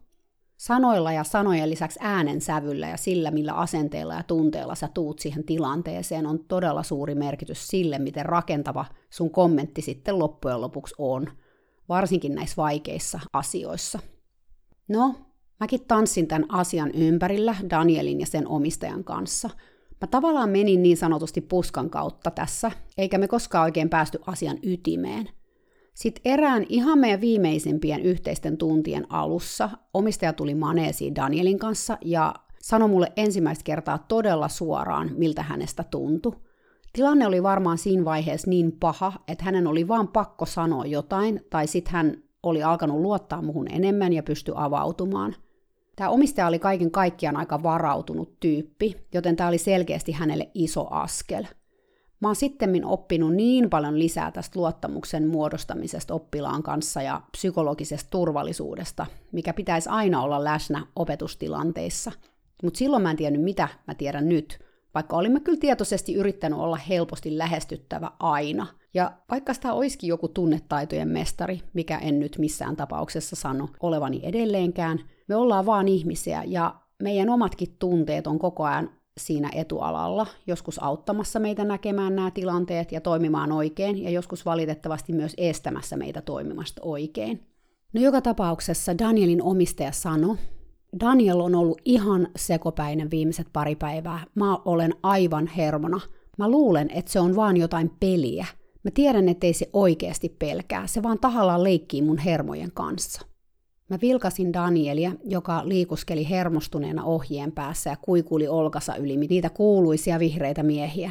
Sanoilla 0.56 1.12
ja 1.12 1.24
sanojen 1.24 1.70
lisäksi 1.70 1.98
äänen 2.02 2.40
sävyllä 2.40 2.88
ja 2.88 2.96
sillä, 2.96 3.30
millä 3.30 3.52
asenteella 3.52 4.14
ja 4.14 4.22
tunteella 4.22 4.74
sä 4.74 4.88
tuut 4.94 5.18
siihen 5.18 5.44
tilanteeseen, 5.44 6.26
on 6.26 6.44
todella 6.44 6.82
suuri 6.82 7.14
merkitys 7.14 7.66
sille, 7.66 7.98
miten 7.98 8.26
rakentava 8.26 8.84
sun 9.10 9.30
kommentti 9.30 9.82
sitten 9.82 10.18
loppujen 10.18 10.60
lopuksi 10.60 10.94
on, 10.98 11.26
varsinkin 11.88 12.34
näissä 12.34 12.56
vaikeissa 12.56 13.20
asioissa. 13.32 13.98
No, 14.88 15.14
mäkin 15.60 15.84
tanssin 15.84 16.26
tämän 16.26 16.54
asian 16.54 16.90
ympärillä 16.90 17.56
Danielin 17.70 18.20
ja 18.20 18.26
sen 18.26 18.48
omistajan 18.48 19.04
kanssa. 19.04 19.50
Mä 20.00 20.06
tavallaan 20.06 20.50
menin 20.50 20.82
niin 20.82 20.96
sanotusti 20.96 21.40
puskan 21.40 21.90
kautta 21.90 22.30
tässä, 22.30 22.70
eikä 22.98 23.18
me 23.18 23.28
koskaan 23.28 23.64
oikein 23.64 23.88
päästy 23.88 24.18
asian 24.26 24.58
ytimeen– 24.62 25.28
sitten 25.98 26.22
erään 26.32 26.66
ihan 26.68 26.98
meidän 26.98 27.20
viimeisimpien 27.20 28.02
yhteisten 28.02 28.56
tuntien 28.56 29.06
alussa 29.08 29.70
omistaja 29.94 30.32
tuli 30.32 30.54
maneesiin 30.54 31.14
Danielin 31.14 31.58
kanssa 31.58 31.98
ja 32.04 32.34
sanoi 32.60 32.88
mulle 32.88 33.12
ensimmäistä 33.16 33.64
kertaa 33.64 33.98
todella 33.98 34.48
suoraan, 34.48 35.10
miltä 35.16 35.42
hänestä 35.42 35.84
tuntui. 35.84 36.32
Tilanne 36.92 37.26
oli 37.26 37.42
varmaan 37.42 37.78
siinä 37.78 38.04
vaiheessa 38.04 38.50
niin 38.50 38.72
paha, 38.80 39.12
että 39.28 39.44
hänen 39.44 39.66
oli 39.66 39.88
vaan 39.88 40.08
pakko 40.08 40.46
sanoa 40.46 40.86
jotain, 40.86 41.40
tai 41.50 41.66
sitten 41.66 41.92
hän 41.92 42.22
oli 42.42 42.62
alkanut 42.62 43.00
luottaa 43.00 43.42
muhun 43.42 43.70
enemmän 43.70 44.12
ja 44.12 44.22
pystyi 44.22 44.54
avautumaan. 44.56 45.34
Tämä 45.98 46.10
omistaja 46.10 46.46
oli 46.46 46.58
kaiken 46.58 46.90
kaikkiaan 46.90 47.36
aika 47.36 47.62
varautunut 47.62 48.40
tyyppi, 48.40 48.96
joten 49.14 49.36
tämä 49.36 49.48
oli 49.48 49.58
selkeästi 49.58 50.12
hänelle 50.12 50.50
iso 50.54 50.86
askel– 50.90 51.44
Mä 52.20 52.28
oon 52.28 52.36
sitten 52.36 52.84
oppinut 52.84 53.34
niin 53.34 53.70
paljon 53.70 53.98
lisää 53.98 54.30
tästä 54.30 54.60
luottamuksen 54.60 55.28
muodostamisesta 55.28 56.14
oppilaan 56.14 56.62
kanssa 56.62 57.02
ja 57.02 57.20
psykologisesta 57.32 58.10
turvallisuudesta, 58.10 59.06
mikä 59.32 59.52
pitäisi 59.52 59.88
aina 59.88 60.22
olla 60.22 60.44
läsnä 60.44 60.86
opetustilanteissa. 60.96 62.12
Mutta 62.62 62.78
silloin 62.78 63.02
mä 63.02 63.10
en 63.10 63.16
tiennyt, 63.16 63.42
mitä 63.42 63.68
mä 63.86 63.94
tiedän 63.94 64.28
nyt, 64.28 64.58
vaikka 64.94 65.16
olimme 65.16 65.40
kyllä 65.40 65.58
tietoisesti 65.60 66.14
yrittänyt 66.14 66.58
olla 66.58 66.76
helposti 66.76 67.38
lähestyttävä 67.38 68.10
aina. 68.20 68.66
Ja 68.94 69.12
vaikka 69.30 69.54
sitä 69.54 69.72
olisikin 69.72 70.08
joku 70.08 70.28
tunnetaitojen 70.28 71.08
mestari, 71.08 71.60
mikä 71.72 71.98
en 71.98 72.20
nyt 72.20 72.38
missään 72.38 72.76
tapauksessa 72.76 73.36
sano 73.36 73.68
olevani 73.80 74.20
edelleenkään, 74.22 75.00
me 75.28 75.36
ollaan 75.36 75.66
vaan 75.66 75.88
ihmisiä 75.88 76.42
ja 76.46 76.74
meidän 77.02 77.30
omatkin 77.30 77.76
tunteet 77.78 78.26
on 78.26 78.38
koko 78.38 78.64
ajan 78.64 78.90
siinä 79.18 79.50
etualalla, 79.54 80.26
joskus 80.46 80.82
auttamassa 80.82 81.40
meitä 81.40 81.64
näkemään 81.64 82.16
nämä 82.16 82.30
tilanteet 82.30 82.92
ja 82.92 83.00
toimimaan 83.00 83.52
oikein, 83.52 84.02
ja 84.02 84.10
joskus 84.10 84.46
valitettavasti 84.46 85.12
myös 85.12 85.34
estämässä 85.36 85.96
meitä 85.96 86.22
toimimasta 86.22 86.82
oikein. 86.84 87.46
No 87.92 88.00
joka 88.00 88.20
tapauksessa 88.20 88.98
Danielin 88.98 89.42
omistaja 89.42 89.92
sanoi, 89.92 90.36
Daniel 91.00 91.40
on 91.40 91.54
ollut 91.54 91.80
ihan 91.84 92.28
sekopäinen 92.36 93.10
viimeiset 93.10 93.46
pari 93.52 93.76
päivää. 93.76 94.24
Mä 94.34 94.56
olen 94.56 94.94
aivan 95.02 95.46
hermona. 95.46 96.00
Mä 96.38 96.48
luulen, 96.50 96.90
että 96.90 97.12
se 97.12 97.20
on 97.20 97.36
vaan 97.36 97.56
jotain 97.56 97.90
peliä. 98.00 98.46
Mä 98.84 98.90
tiedän, 98.94 99.28
ettei 99.28 99.52
se 99.52 99.70
oikeasti 99.72 100.36
pelkää. 100.38 100.86
Se 100.86 101.02
vaan 101.02 101.18
tahallaan 101.18 101.64
leikkii 101.64 102.02
mun 102.02 102.18
hermojen 102.18 102.72
kanssa. 102.74 103.22
Mä 103.88 103.98
vilkasin 104.02 104.52
Danielia, 104.52 105.12
joka 105.24 105.62
liikuskeli 105.64 106.30
hermostuneena 106.30 107.04
ohjien 107.04 107.52
päässä 107.52 107.90
ja 107.90 107.96
kuikuli 107.96 108.48
olkasa 108.48 108.96
yli 108.96 109.16
niitä 109.16 109.50
kuuluisia 109.50 110.18
vihreitä 110.18 110.62
miehiä. 110.62 111.10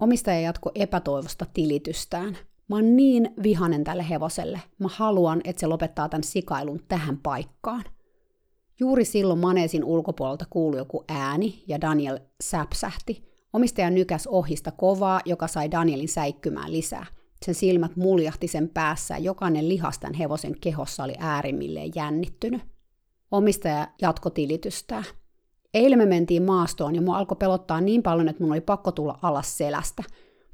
Omistaja 0.00 0.40
jatko 0.40 0.70
epätoivosta 0.74 1.46
tilitystään. 1.54 2.36
Mä 2.68 2.76
oon 2.76 2.96
niin 2.96 3.30
vihanen 3.42 3.84
tälle 3.84 4.08
hevoselle. 4.08 4.60
Mä 4.78 4.88
haluan, 4.90 5.40
että 5.44 5.60
se 5.60 5.66
lopettaa 5.66 6.08
tämän 6.08 6.24
sikailun 6.24 6.80
tähän 6.88 7.18
paikkaan. 7.18 7.84
Juuri 8.80 9.04
silloin 9.04 9.38
maneesin 9.38 9.84
ulkopuolelta 9.84 10.44
kuului 10.50 10.78
joku 10.78 11.04
ääni 11.08 11.64
ja 11.66 11.80
Daniel 11.80 12.18
säpsähti. 12.42 13.28
Omistaja 13.52 13.90
nykäs 13.90 14.26
ohista 14.26 14.70
kovaa, 14.70 15.20
joka 15.24 15.46
sai 15.46 15.70
Danielin 15.70 16.08
säikkymään 16.08 16.72
lisää. 16.72 17.06
Sen 17.44 17.54
silmät 17.54 17.96
muljahti 17.96 18.48
sen 18.48 18.68
päässä 18.68 19.14
ja 19.14 19.18
jokainen 19.18 19.68
lihas 19.68 19.98
tämän 19.98 20.14
hevosen 20.14 20.60
kehossa 20.60 21.04
oli 21.04 21.14
äärimmilleen 21.18 21.92
jännittynyt. 21.94 22.62
Omistaja 23.30 23.88
jatko 24.02 24.30
tilitystää. 24.30 25.04
Eilen 25.74 25.98
me 25.98 26.06
mentiin 26.06 26.42
maastoon 26.42 26.94
ja 26.94 27.02
mua 27.02 27.18
alkoi 27.18 27.36
pelottaa 27.36 27.80
niin 27.80 28.02
paljon, 28.02 28.28
että 28.28 28.42
mun 28.42 28.52
oli 28.52 28.60
pakko 28.60 28.92
tulla 28.92 29.18
alas 29.22 29.58
selästä. 29.58 30.02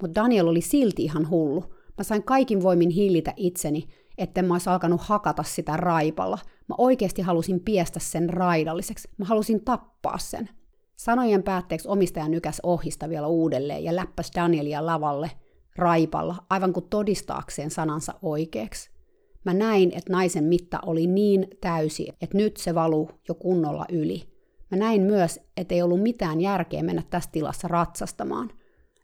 Mutta 0.03 0.21
Daniel 0.21 0.49
oli 0.49 0.61
silti 0.61 1.05
ihan 1.05 1.31
hullu. 1.31 1.65
Mä 1.99 2.05
sain 2.05 2.23
kaikin 2.23 2.63
voimin 2.63 2.91
hillitä 2.91 3.33
itseni, 3.37 3.89
että 4.19 4.43
mä 4.43 4.55
olisi 4.55 4.71
alkanut 4.71 5.01
hakata 5.01 5.43
sitä 5.43 5.77
raipalla. 5.77 6.39
Mä 6.69 6.75
oikeasti 6.79 7.23
halusin 7.23 7.61
piestä 7.61 8.01
sen 8.01 8.31
raidalliseksi. 8.31 9.09
Mä 9.17 9.25
halusin 9.25 9.65
tappaa 9.65 10.19
sen. 10.19 10.49
Sanojen 10.97 11.43
päätteeksi 11.43 11.89
omistaja 11.89 12.29
nykäs 12.29 12.61
ohista 12.63 13.09
vielä 13.09 13.27
uudelleen 13.27 13.85
ja 13.85 13.97
läppäsi 13.97 14.33
Danielia 14.35 14.87
lavalle– 14.87 15.31
raipalla, 15.77 16.37
aivan 16.51 16.73
kuin 16.73 16.87
todistaakseen 16.91 17.71
sanansa 17.71 18.15
oikeaksi. 18.23 18.91
Mä 19.45 19.55
näin, 19.55 19.93
että 19.95 20.13
naisen 20.13 20.45
mitta 20.45 20.79
oli 20.87 21.07
niin 21.07 21.49
täysi, 21.61 22.09
että 22.21 22.37
nyt 22.37 22.57
se 22.57 22.75
valuu 22.75 23.11
jo 23.29 23.35
kunnolla 23.35 23.87
yli. 23.93 24.23
Mä 24.71 24.79
näin 24.79 25.03
myös, 25.03 25.41
että 25.57 25.75
ei 25.75 25.83
ollut 25.83 26.03
mitään 26.03 26.41
järkeä 26.41 26.83
mennä 26.83 27.03
tässä 27.11 27.31
tilassa 27.33 27.69
ratsastamaan. 27.69 28.51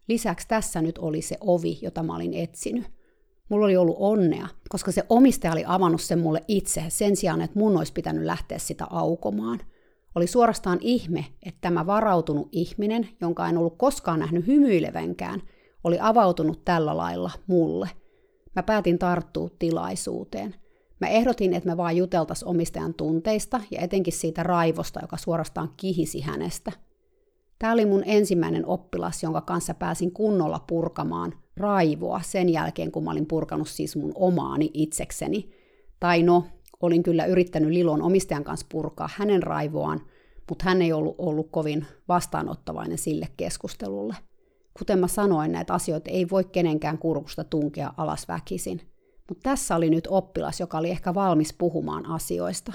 Lisäksi 0.07 0.47
tässä 0.47 0.81
nyt 0.81 0.97
oli 0.97 1.21
se 1.21 1.37
ovi, 1.41 1.79
jota 1.81 2.03
mä 2.03 2.15
olin 2.15 2.33
etsinyt. 2.33 2.85
Mulla 3.49 3.65
oli 3.65 3.77
ollut 3.77 3.95
onnea, 3.99 4.47
koska 4.69 4.91
se 4.91 5.03
omistaja 5.09 5.53
oli 5.53 5.63
avannut 5.67 6.01
sen 6.01 6.19
mulle 6.19 6.43
itse 6.47 6.83
sen 6.87 7.15
sijaan, 7.15 7.41
että 7.41 7.59
mun 7.59 7.77
olisi 7.77 7.93
pitänyt 7.93 8.25
lähteä 8.25 8.57
sitä 8.57 8.87
aukomaan. 8.89 9.59
Oli 10.15 10.27
suorastaan 10.27 10.77
ihme, 10.81 11.25
että 11.45 11.57
tämä 11.61 11.85
varautunut 11.85 12.49
ihminen, 12.51 13.09
jonka 13.21 13.47
en 13.47 13.57
ollut 13.57 13.77
koskaan 13.77 14.19
nähnyt 14.19 14.47
hymyilevänkään, 14.47 15.41
oli 15.83 15.97
avautunut 16.01 16.65
tällä 16.65 16.97
lailla 16.97 17.31
mulle. 17.47 17.89
Mä 18.55 18.63
päätin 18.63 18.99
tarttua 18.99 19.49
tilaisuuteen. 19.59 20.55
Mä 21.01 21.07
ehdotin, 21.07 21.53
että 21.53 21.69
me 21.69 21.77
vaan 21.77 21.97
juteltas 21.97 22.43
omistajan 22.43 22.93
tunteista 22.93 23.61
ja 23.71 23.81
etenkin 23.81 24.13
siitä 24.13 24.43
raivosta, 24.43 24.99
joka 25.01 25.17
suorastaan 25.17 25.73
kihisi 25.77 26.21
hänestä. 26.21 26.71
Tämä 27.59 27.73
oli 27.73 27.85
mun 27.85 28.03
ensimmäinen 28.05 28.65
oppilas, 28.65 29.23
jonka 29.23 29.41
kanssa 29.41 29.73
pääsin 29.73 30.11
kunnolla 30.11 30.59
purkamaan 30.67 31.33
raivoa 31.57 32.21
sen 32.23 32.49
jälkeen, 32.49 32.91
kun 32.91 33.03
mä 33.03 33.11
olin 33.11 33.25
purkanut 33.25 33.67
siis 33.67 33.95
mun 33.95 34.11
omaani 34.15 34.71
itsekseni. 34.73 35.49
Tai 35.99 36.23
no, 36.23 36.43
olin 36.81 37.03
kyllä 37.03 37.25
yrittänyt 37.25 37.71
Lilon 37.71 38.01
omistajan 38.01 38.43
kanssa 38.43 38.65
purkaa 38.71 39.09
hänen 39.15 39.43
raivoaan, 39.43 40.01
mutta 40.49 40.65
hän 40.65 40.81
ei 40.81 40.93
ollut 40.93 41.15
ollut 41.17 41.47
kovin 41.51 41.85
vastaanottavainen 42.07 42.97
sille 42.97 43.27
keskustelulle– 43.37 44.15
Kuten 44.77 44.99
mä 44.99 45.07
sanoin, 45.07 45.51
näitä 45.51 45.73
asioita 45.73 46.11
ei 46.11 46.29
voi 46.29 46.43
kenenkään 46.43 46.97
kurkusta 46.97 47.43
tunkea 47.43 47.93
alas 47.97 48.27
väkisin. 48.27 48.81
Mutta 49.29 49.49
tässä 49.49 49.75
oli 49.75 49.89
nyt 49.89 50.07
oppilas, 50.09 50.59
joka 50.59 50.77
oli 50.77 50.89
ehkä 50.89 51.13
valmis 51.13 51.53
puhumaan 51.53 52.05
asioista. 52.05 52.73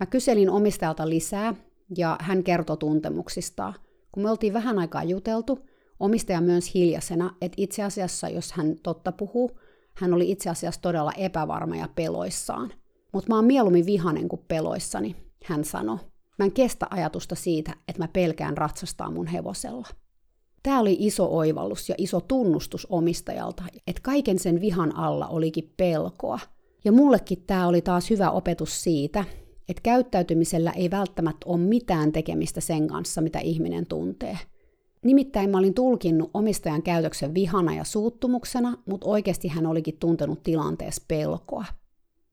Mä 0.00 0.06
kyselin 0.06 0.50
omistajalta 0.50 1.08
lisää, 1.08 1.54
ja 1.96 2.16
hän 2.20 2.44
kertoi 2.44 2.76
tuntemuksistaan. 2.76 3.74
Kun 4.12 4.22
me 4.22 4.30
oltiin 4.30 4.52
vähän 4.52 4.78
aikaa 4.78 5.04
juteltu, 5.04 5.58
omistaja 6.00 6.40
myös 6.40 6.74
hiljaisena, 6.74 7.34
että 7.42 7.54
itse 7.56 7.82
asiassa, 7.82 8.28
jos 8.28 8.52
hän 8.52 8.76
totta 8.82 9.12
puhuu, 9.12 9.58
hän 9.94 10.14
oli 10.14 10.30
itse 10.30 10.50
asiassa 10.50 10.80
todella 10.80 11.12
epävarma 11.12 11.76
ja 11.76 11.88
peloissaan. 11.94 12.72
Mutta 13.12 13.28
mä 13.28 13.36
oon 13.36 13.44
mieluummin 13.44 13.86
vihanen 13.86 14.28
kuin 14.28 14.44
peloissani, 14.48 15.16
hän 15.44 15.64
sanoi. 15.64 15.98
Mä 16.38 16.44
en 16.44 16.52
kestä 16.52 16.86
ajatusta 16.90 17.34
siitä, 17.34 17.72
että 17.88 18.02
mä 18.02 18.08
pelkään 18.08 18.56
ratsastaa 18.56 19.10
mun 19.10 19.26
hevosella. 19.26 19.88
Tämä 20.62 20.80
oli 20.80 20.96
iso 21.00 21.36
oivallus 21.36 21.88
ja 21.88 21.94
iso 21.98 22.20
tunnustus 22.20 22.86
omistajalta, 22.90 23.62
että 23.86 24.02
kaiken 24.02 24.38
sen 24.38 24.60
vihan 24.60 24.96
alla 24.96 25.26
olikin 25.26 25.72
pelkoa. 25.76 26.38
Ja 26.84 26.92
mullekin 26.92 27.44
tämä 27.46 27.68
oli 27.68 27.82
taas 27.82 28.10
hyvä 28.10 28.30
opetus 28.30 28.82
siitä, 28.82 29.24
että 29.68 29.82
käyttäytymisellä 29.82 30.70
ei 30.70 30.90
välttämättä 30.90 31.46
ole 31.46 31.58
mitään 31.58 32.12
tekemistä 32.12 32.60
sen 32.60 32.88
kanssa, 32.88 33.20
mitä 33.20 33.38
ihminen 33.38 33.86
tuntee. 33.86 34.38
Nimittäin 35.04 35.50
mä 35.50 35.58
olin 35.58 35.74
tulkinnut 35.74 36.30
omistajan 36.34 36.82
käytöksen 36.82 37.34
vihana 37.34 37.74
ja 37.74 37.84
suuttumuksena, 37.84 38.76
mutta 38.86 39.06
oikeasti 39.06 39.48
hän 39.48 39.66
olikin 39.66 39.96
tuntenut 40.00 40.42
tilanteessa 40.42 41.04
pelkoa. 41.08 41.64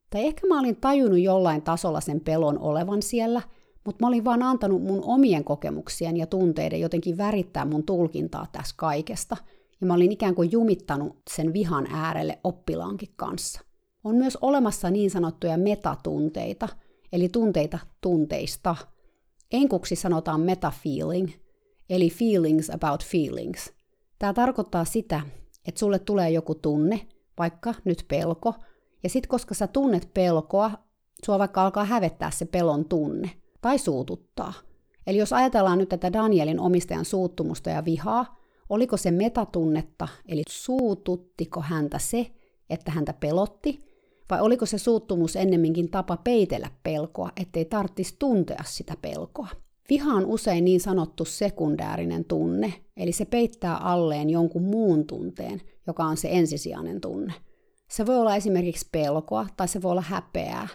Tai 0.10 0.26
ehkä 0.26 0.48
mä 0.48 0.60
olin 0.60 0.76
tajunnut 0.76 1.20
jollain 1.20 1.62
tasolla 1.62 2.02
sen 2.02 2.20
pelon 2.20 2.60
olevan 2.60 3.02
siellä, 3.02 3.42
mutta 3.86 4.04
mä 4.04 4.08
olin 4.08 4.26
vaan 4.26 4.44
antanut 4.44 4.84
mun 4.84 5.04
omien 5.04 5.44
kokemuksien 5.44 6.18
ja 6.18 6.28
tunteiden 6.28 6.80
jotenkin 6.80 7.18
värittää 7.18 7.66
mun 7.66 7.84
tulkintaa 7.84 8.48
tässä 8.52 8.76
kaikesta, 8.78 9.38
ja 9.82 9.88
mä 9.88 9.94
olin 9.94 10.12
ikään 10.12 10.36
kuin 10.36 10.52
jumittanut 10.52 11.18
sen 11.30 11.54
vihan 11.54 11.88
äärelle 11.90 12.40
oppilaankin 12.44 13.10
kanssa. 13.16 13.62
On 14.04 14.16
myös 14.16 14.38
olemassa 14.42 14.90
niin 14.90 15.12
sanottuja 15.12 15.58
metatunteita, 15.58 16.70
eli 17.12 17.30
tunteita 17.30 17.80
tunteista. 18.02 18.76
Enkuksi 19.52 19.96
sanotaan 19.96 20.42
metafeeling, 20.42 21.30
eli 21.90 22.10
feelings 22.10 22.70
about 22.70 23.06
feelings. 23.06 23.74
Tämä 24.20 24.34
tarkoittaa 24.34 24.86
sitä, 24.86 25.22
että 25.68 25.80
sulle 25.80 26.00
tulee 26.00 26.30
joku 26.30 26.56
tunne, 26.56 27.08
vaikka 27.38 27.74
nyt 27.84 28.06
pelko, 28.08 28.54
ja 29.04 29.10
sitten 29.10 29.30
koska 29.30 29.54
sä 29.54 29.68
tunnet 29.68 30.10
pelkoa, 30.14 30.72
sua 31.26 31.40
vaikka 31.40 31.64
alkaa 31.64 31.86
hävettää 31.86 32.32
se 32.32 32.46
pelon 32.46 32.86
tunne, 32.86 33.32
tai 33.66 33.80
suututtaa. 33.80 34.54
Eli 35.08 35.18
jos 35.18 35.34
ajatellaan 35.34 35.78
nyt 35.78 35.90
tätä 35.90 36.14
Danielin 36.14 36.60
omistajan 36.60 37.06
suuttumusta 37.06 37.70
ja 37.70 37.86
vihaa, 37.86 38.40
oliko 38.70 38.98
se 38.98 39.12
metatunnetta, 39.12 40.08
eli 40.28 40.42
suututtiko 40.50 41.62
häntä 41.62 42.00
se, 42.00 42.32
että 42.70 42.92
häntä 42.92 43.14
pelotti, 43.14 43.84
vai 44.30 44.42
oliko 44.42 44.66
se 44.66 44.78
suuttumus 44.78 45.36
ennemminkin 45.36 45.92
tapa 45.92 46.18
peitellä 46.18 46.72
pelkoa, 46.84 47.30
ettei 47.42 47.66
tarvitsisi 47.66 48.16
tuntea 48.20 48.64
sitä 48.66 48.94
pelkoa? 49.02 49.48
Viha 49.90 50.14
on 50.14 50.26
usein 50.26 50.66
niin 50.66 50.80
sanottu 50.80 51.26
sekundäärinen 51.26 52.26
tunne, 52.26 52.74
eli 52.98 53.12
se 53.12 53.26
peittää 53.26 53.78
alleen 53.78 54.30
jonkun 54.30 54.64
muun 54.64 55.08
tunteen, 55.08 55.62
joka 55.88 56.04
on 56.04 56.18
se 56.18 56.30
ensisijainen 56.32 57.02
tunne. 57.02 57.34
Se 57.88 58.06
voi 58.06 58.18
olla 58.18 58.36
esimerkiksi 58.36 58.88
pelkoa 58.92 59.48
tai 59.58 59.68
se 59.68 59.82
voi 59.82 59.92
olla 59.92 60.02
häpeää. 60.02 60.68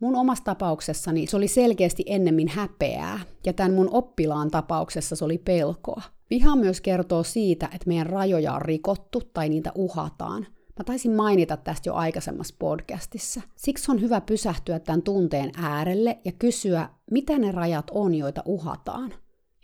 Mun 0.00 0.16
omassa 0.16 0.44
tapauksessani 0.44 1.26
se 1.26 1.36
oli 1.36 1.48
selkeästi 1.48 2.04
ennemmin 2.06 2.48
häpeää, 2.48 3.20
ja 3.46 3.52
tämän 3.52 3.74
mun 3.74 3.88
oppilaan 3.92 4.50
tapauksessa 4.50 5.16
se 5.16 5.24
oli 5.24 5.38
pelkoa. 5.38 6.02
Viha 6.30 6.56
myös 6.56 6.80
kertoo 6.80 7.22
siitä, 7.22 7.66
että 7.66 7.86
meidän 7.86 8.06
rajoja 8.06 8.54
on 8.54 8.62
rikottu 8.62 9.22
tai 9.34 9.48
niitä 9.48 9.72
uhataan. 9.74 10.46
Mä 10.78 10.84
taisin 10.84 11.12
mainita 11.12 11.56
tästä 11.56 11.88
jo 11.88 11.94
aikaisemmassa 11.94 12.54
podcastissa. 12.58 13.40
Siksi 13.56 13.90
on 13.90 14.00
hyvä 14.00 14.20
pysähtyä 14.20 14.78
tämän 14.78 15.02
tunteen 15.02 15.50
äärelle 15.56 16.18
ja 16.24 16.32
kysyä, 16.32 16.88
mitä 17.10 17.38
ne 17.38 17.52
rajat 17.52 17.90
on, 17.90 18.14
joita 18.14 18.42
uhataan. 18.44 19.14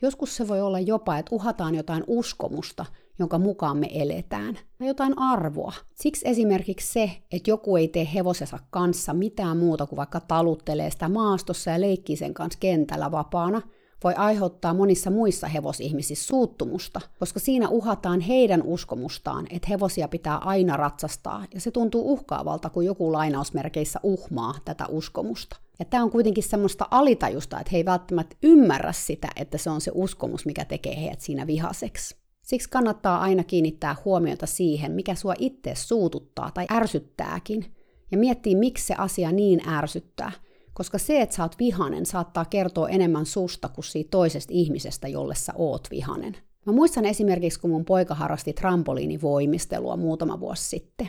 Joskus 0.03 0.37
se 0.37 0.49
voi 0.49 0.61
olla 0.61 0.81
jopa, 0.81 1.19
että 1.19 1.35
uhataan 1.35 1.75
jotain 1.75 2.05
uskomusta, 2.07 2.87
jonka 3.21 3.39
mukaan 3.39 3.77
me 3.77 3.89
eletään, 3.95 4.59
tai 4.79 4.89
jotain 4.89 5.19
arvoa. 5.19 5.73
Siksi 5.95 6.29
esimerkiksi 6.29 6.93
se, 6.93 7.11
että 7.33 7.51
joku 7.51 7.77
ei 7.77 7.89
tee 7.89 8.09
hevosensa 8.15 8.59
kanssa 8.71 9.15
mitään 9.15 9.57
muuta 9.57 9.87
kuin 9.87 9.97
vaikka 9.97 10.21
taluttelee 10.21 10.91
sitä 10.91 11.09
maastossa 11.09 11.71
ja 11.71 11.81
leikkii 11.81 12.17
sen 12.17 12.35
kanssa 12.35 12.59
kentällä 12.61 13.11
vapaana, 13.11 13.63
voi 14.05 14.15
aiheuttaa 14.15 14.75
monissa 14.75 15.11
muissa 15.11 15.47
hevosihmisissä 15.47 16.27
suuttumusta, 16.27 17.01
koska 17.19 17.41
siinä 17.41 17.69
uhataan 17.69 18.21
heidän 18.21 18.63
uskomustaan, 18.63 19.47
että 19.51 19.69
hevosia 19.69 20.09
pitää 20.09 20.37
aina 20.37 20.77
ratsastaa, 20.77 21.45
ja 21.55 21.61
se 21.61 21.71
tuntuu 21.71 22.13
uhkaavalta, 22.13 22.71
kun 22.71 22.85
joku 22.85 23.13
lainausmerkeissä 23.13 24.01
uhmaa 24.03 24.55
tätä 24.65 24.87
uskomusta. 24.89 25.57
Ja 25.79 25.85
tämä 25.85 26.05
on 26.05 26.11
kuitenkin 26.11 26.45
semmoista 26.45 26.87
alitajusta, 26.91 27.61
että 27.61 27.71
he 27.73 27.77
ei 27.77 27.85
välttämättä 27.85 28.37
ymmärrä 28.43 28.93
sitä, 28.93 29.29
että 29.37 29.59
se 29.59 29.71
on 29.71 29.81
se 29.81 29.91
uskomus, 29.95 30.47
mikä 30.47 30.65
tekee 30.65 31.01
heidät 31.01 31.21
siinä 31.21 31.47
vihaseksi. 31.47 32.20
Siksi 32.43 32.71
kannattaa 32.71 33.21
aina 33.21 33.45
kiinnittää 33.45 33.97
huomiota 34.05 34.47
siihen, 34.47 34.93
mikä 34.93 35.15
sua 35.15 35.35
itse 35.39 35.75
suututtaa 35.75 36.51
tai 36.51 36.67
ärsyttääkin, 36.73 37.65
ja 38.11 38.19
miettiä, 38.19 38.59
miksi 38.59 38.87
se 38.87 38.95
asia 38.95 39.33
niin 39.33 39.69
ärsyttää– 39.69 40.33
koska 40.81 40.99
se, 40.99 41.21
että 41.21 41.37
sä 41.37 41.43
oot 41.43 41.59
vihanen, 41.59 42.07
saattaa 42.07 42.45
kertoa 42.45 42.89
enemmän 42.89 43.27
susta 43.27 43.69
kuin 43.69 43.85
siitä 43.85 44.11
toisesta 44.11 44.53
ihmisestä, 44.55 45.09
jolle 45.09 45.35
sä 45.35 45.53
oot 45.57 45.89
vihanen. 45.91 46.37
Mä 46.67 46.73
muistan 46.73 47.05
esimerkiksi, 47.05 47.61
kun 47.61 47.71
mun 47.71 47.85
poika 47.85 48.15
harrasti 48.15 48.53
trampoliinivoimistelua 48.53 49.97
muutama 49.97 50.41
vuosi 50.41 50.69
sitten. 50.69 51.09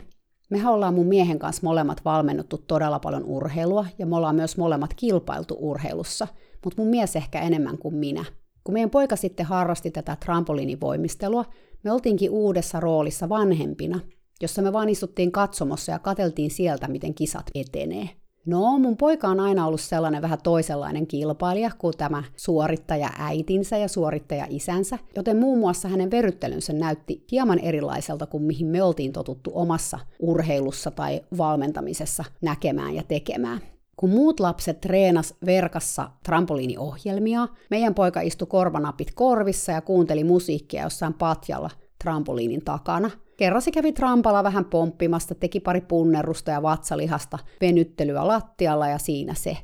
Mehän 0.50 0.72
ollaan 0.72 0.94
mun 0.94 1.06
miehen 1.06 1.38
kanssa 1.38 1.62
molemmat 1.64 2.04
valmennuttu 2.04 2.58
todella 2.58 2.98
paljon 2.98 3.24
urheilua, 3.24 3.86
ja 3.98 4.06
me 4.06 4.16
ollaan 4.16 4.34
myös 4.34 4.56
molemmat 4.56 4.94
kilpailtu 4.94 5.56
urheilussa, 5.58 6.28
mutta 6.64 6.82
mun 6.82 6.90
mies 6.90 7.16
ehkä 7.16 7.40
enemmän 7.40 7.78
kuin 7.78 7.94
minä. 7.94 8.24
Kun 8.64 8.72
meidän 8.72 8.90
poika 8.90 9.16
sitten 9.16 9.46
harrasti 9.46 9.90
tätä 9.90 10.16
trampoliinivoimistelua, 10.16 11.44
me 11.84 11.92
oltiinkin 11.92 12.30
uudessa 12.30 12.80
roolissa 12.80 13.28
vanhempina, 13.28 14.00
jossa 14.42 14.62
me 14.62 14.72
vaan 14.72 14.88
istuttiin 14.88 15.32
katsomossa 15.32 15.92
ja 15.92 15.98
kateltiin 15.98 16.50
sieltä, 16.50 16.88
miten 16.88 17.14
kisat 17.14 17.50
etenee. 17.54 18.08
No, 18.46 18.78
mun 18.78 18.96
poika 18.96 19.28
on 19.28 19.40
aina 19.40 19.66
ollut 19.66 19.80
sellainen 19.80 20.22
vähän 20.22 20.38
toisenlainen 20.42 21.06
kilpailija 21.06 21.70
kuin 21.78 21.96
tämä 21.96 22.22
suorittaja 22.36 23.10
äitinsä 23.18 23.76
ja 23.76 23.88
suorittaja 23.88 24.46
isänsä, 24.50 24.98
joten 25.16 25.36
muun 25.36 25.58
muassa 25.58 25.88
hänen 25.88 26.10
verryttelynsä 26.10 26.72
näytti 26.72 27.24
hieman 27.32 27.58
erilaiselta 27.58 28.26
kuin 28.26 28.42
mihin 28.42 28.66
me 28.66 28.82
oltiin 28.82 29.12
totuttu 29.12 29.50
omassa 29.54 29.98
urheilussa 30.20 30.90
tai 30.90 31.20
valmentamisessa 31.38 32.24
näkemään 32.40 32.94
ja 32.94 33.02
tekemään. 33.02 33.60
Kun 33.96 34.10
muut 34.10 34.40
lapset 34.40 34.80
treenas 34.80 35.34
verkassa 35.46 36.10
trampoliiniohjelmia, 36.22 37.48
meidän 37.70 37.94
poika 37.94 38.20
istui 38.20 38.46
korvanapit 38.46 39.14
korvissa 39.14 39.72
ja 39.72 39.80
kuunteli 39.80 40.24
musiikkia 40.24 40.82
jossain 40.82 41.14
patjalla 41.14 41.70
trampoliinin 41.98 42.64
takana– 42.64 43.10
Kerran 43.42 43.62
se 43.62 43.70
kävi 43.70 43.92
trampalla 43.92 44.44
vähän 44.44 44.64
pomppimasta, 44.64 45.34
teki 45.34 45.60
pari 45.60 45.80
punnerusta 45.80 46.50
ja 46.50 46.62
vatsalihasta, 46.62 47.38
venyttelyä 47.60 48.26
lattialla 48.26 48.88
ja 48.88 48.98
siinä 48.98 49.34
se. 49.34 49.56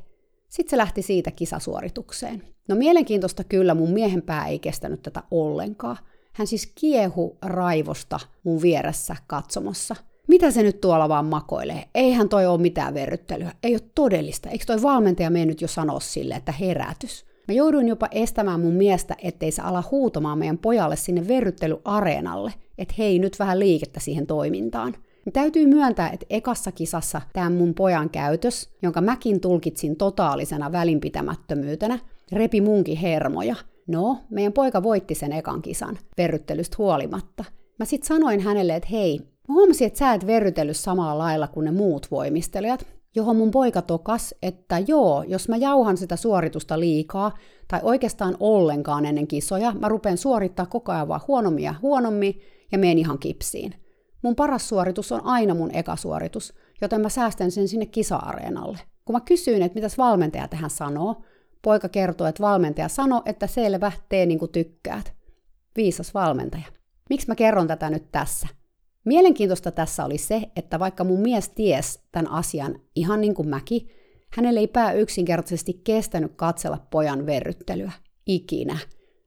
Sitten 0.49 0.69
se 0.69 0.77
lähti 0.77 1.01
siitä 1.01 1.31
kisasuoritukseen. 1.31 2.43
No 2.67 2.75
mielenkiintoista 2.75 3.43
kyllä, 3.43 3.73
mun 3.73 3.91
miehen 3.91 4.21
pää 4.21 4.47
ei 4.47 4.59
kestänyt 4.59 5.01
tätä 5.01 5.23
ollenkaan. 5.31 5.97
Hän 6.33 6.47
siis 6.47 6.71
kiehu 6.75 7.37
raivosta 7.41 8.19
mun 8.43 8.61
vieressä 8.61 9.15
katsomossa. 9.27 9.95
Mitä 10.29 10.51
se 10.51 10.63
nyt 10.63 10.81
tuolla 10.81 11.09
vaan 11.09 11.25
makoilee? 11.25 11.83
Eihän 11.95 12.29
toi 12.29 12.45
ole 12.45 12.61
mitään 12.61 12.93
verryttelyä. 12.93 13.51
Ei 13.63 13.73
ole 13.73 13.81
todellista. 13.95 14.49
Eikö 14.49 14.65
toi 14.65 14.81
valmentaja 14.81 15.29
mennyt 15.29 15.61
jo 15.61 15.67
sanoa 15.67 15.99
sille, 15.99 16.33
että 16.33 16.51
herätys? 16.51 17.25
Mä 17.47 17.53
jouduin 17.53 17.87
jopa 17.87 18.07
estämään 18.11 18.59
mun 18.59 18.73
miestä, 18.73 19.15
ettei 19.23 19.51
se 19.51 19.61
ala 19.61 19.83
huutamaan 19.91 20.37
meidän 20.39 20.57
pojalle 20.57 20.95
sinne 20.95 21.27
verryttelyareenalle, 21.27 22.53
että 22.77 22.93
hei, 22.97 23.19
nyt 23.19 23.39
vähän 23.39 23.59
liikettä 23.59 23.99
siihen 23.99 24.27
toimintaan. 24.27 24.95
Ja 25.25 25.31
täytyy 25.31 25.67
myöntää, 25.67 26.09
että 26.09 26.25
ekassa 26.29 26.71
kisassa 26.71 27.21
tämä 27.33 27.49
mun 27.49 27.73
pojan 27.73 28.09
käytös, 28.09 28.69
jonka 28.81 29.01
mäkin 29.01 29.41
tulkitsin 29.41 29.95
totaalisena 29.95 30.71
välinpitämättömyytenä, 30.71 31.99
repi 32.31 32.61
munkin 32.61 32.97
hermoja. 32.97 33.55
No, 33.87 34.17
meidän 34.29 34.53
poika 34.53 34.83
voitti 34.83 35.15
sen 35.15 35.33
ekan 35.33 35.61
kisan, 35.61 35.97
verryttelystä 36.17 36.75
huolimatta. 36.77 37.43
Mä 37.79 37.85
sit 37.85 38.03
sanoin 38.03 38.39
hänelle, 38.39 38.75
että 38.75 38.89
hei, 38.91 39.19
mä 39.49 39.53
huomasin, 39.53 39.87
että 39.87 39.99
sä 39.99 40.13
et 40.13 40.27
verrytellyt 40.27 40.77
samalla 40.77 41.17
lailla 41.17 41.47
kuin 41.47 41.65
ne 41.65 41.71
muut 41.71 42.07
voimistelijat, 42.11 42.87
johon 43.15 43.35
mun 43.35 43.51
poika 43.51 43.81
tokas, 43.81 44.35
että 44.41 44.79
joo, 44.87 45.23
jos 45.23 45.49
mä 45.49 45.57
jauhan 45.57 45.97
sitä 45.97 46.15
suoritusta 46.15 46.79
liikaa, 46.79 47.31
tai 47.67 47.79
oikeastaan 47.83 48.37
ollenkaan 48.39 49.05
ennen 49.05 49.27
kisoja, 49.27 49.73
mä 49.79 49.89
rupean 49.89 50.17
suorittaa 50.17 50.65
koko 50.65 50.91
ajan 50.91 51.07
vaan 51.07 51.21
huonommin 51.27 51.63
ja 51.63 51.75
huonommin, 51.81 52.41
ja 52.71 52.77
menen 52.77 52.97
ihan 52.97 53.19
kipsiin. 53.19 53.73
Mun 54.21 54.35
paras 54.35 54.69
suoritus 54.69 55.11
on 55.11 55.25
aina 55.25 55.53
mun 55.53 55.75
eka 55.75 55.95
suoritus, 55.95 56.53
joten 56.81 57.01
mä 57.01 57.09
säästän 57.09 57.51
sen 57.51 57.67
sinne 57.67 57.85
kisa-areenalle. 57.85 58.79
Kun 59.05 59.15
mä 59.15 59.19
kysyin, 59.19 59.61
että 59.61 59.75
mitäs 59.75 59.97
valmentaja 59.97 60.47
tähän 60.47 60.69
sanoo, 60.69 61.23
poika 61.61 61.89
kertoi, 61.89 62.29
että 62.29 62.43
valmentaja 62.43 62.87
sanoi, 62.87 63.21
että 63.25 63.47
selvä, 63.47 63.91
tee 64.09 64.25
niin 64.25 64.39
kuin 64.39 64.51
tykkäät. 64.51 65.13
Viisas 65.75 66.13
valmentaja. 66.13 66.63
Miksi 67.09 67.27
mä 67.27 67.35
kerron 67.35 67.67
tätä 67.67 67.89
nyt 67.89 68.11
tässä? 68.11 68.47
Mielenkiintoista 69.09 69.71
tässä 69.71 70.05
oli 70.05 70.17
se, 70.17 70.41
että 70.55 70.79
vaikka 70.79 71.03
mun 71.03 71.19
mies 71.19 71.49
ties 71.49 71.99
tämän 72.11 72.31
asian 72.31 72.79
ihan 72.95 73.21
niin 73.21 73.33
kuin 73.33 73.49
mäkin, 73.49 73.89
hänelle 74.37 74.59
ei 74.59 74.67
pää 74.67 74.91
yksinkertaisesti 74.93 75.81
kestänyt 75.83 76.31
katsella 76.35 76.77
pojan 76.91 77.25
verryttelyä. 77.25 77.91
Ikinä. 78.25 78.77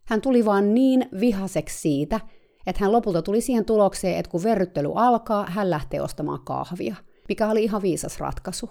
Hän 0.05 0.21
tuli 0.21 0.45
vaan 0.45 0.75
niin 0.75 1.09
vihaseksi 1.21 1.81
siitä, 1.81 2.21
että 2.67 2.85
hän 2.85 2.93
lopulta 2.93 3.23
tuli 3.23 3.41
siihen 3.41 3.65
tulokseen, 3.65 4.19
että 4.19 4.31
kun 4.31 4.43
verryttely 4.43 4.93
alkaa, 4.95 5.47
hän 5.51 5.71
lähtee 5.71 6.01
ostamaan 6.01 6.45
kahvia, 6.45 6.95
mikä 7.29 7.49
oli 7.49 7.65
ihan 7.65 7.83
viisas 7.83 8.21
ratkaisu. 8.21 8.71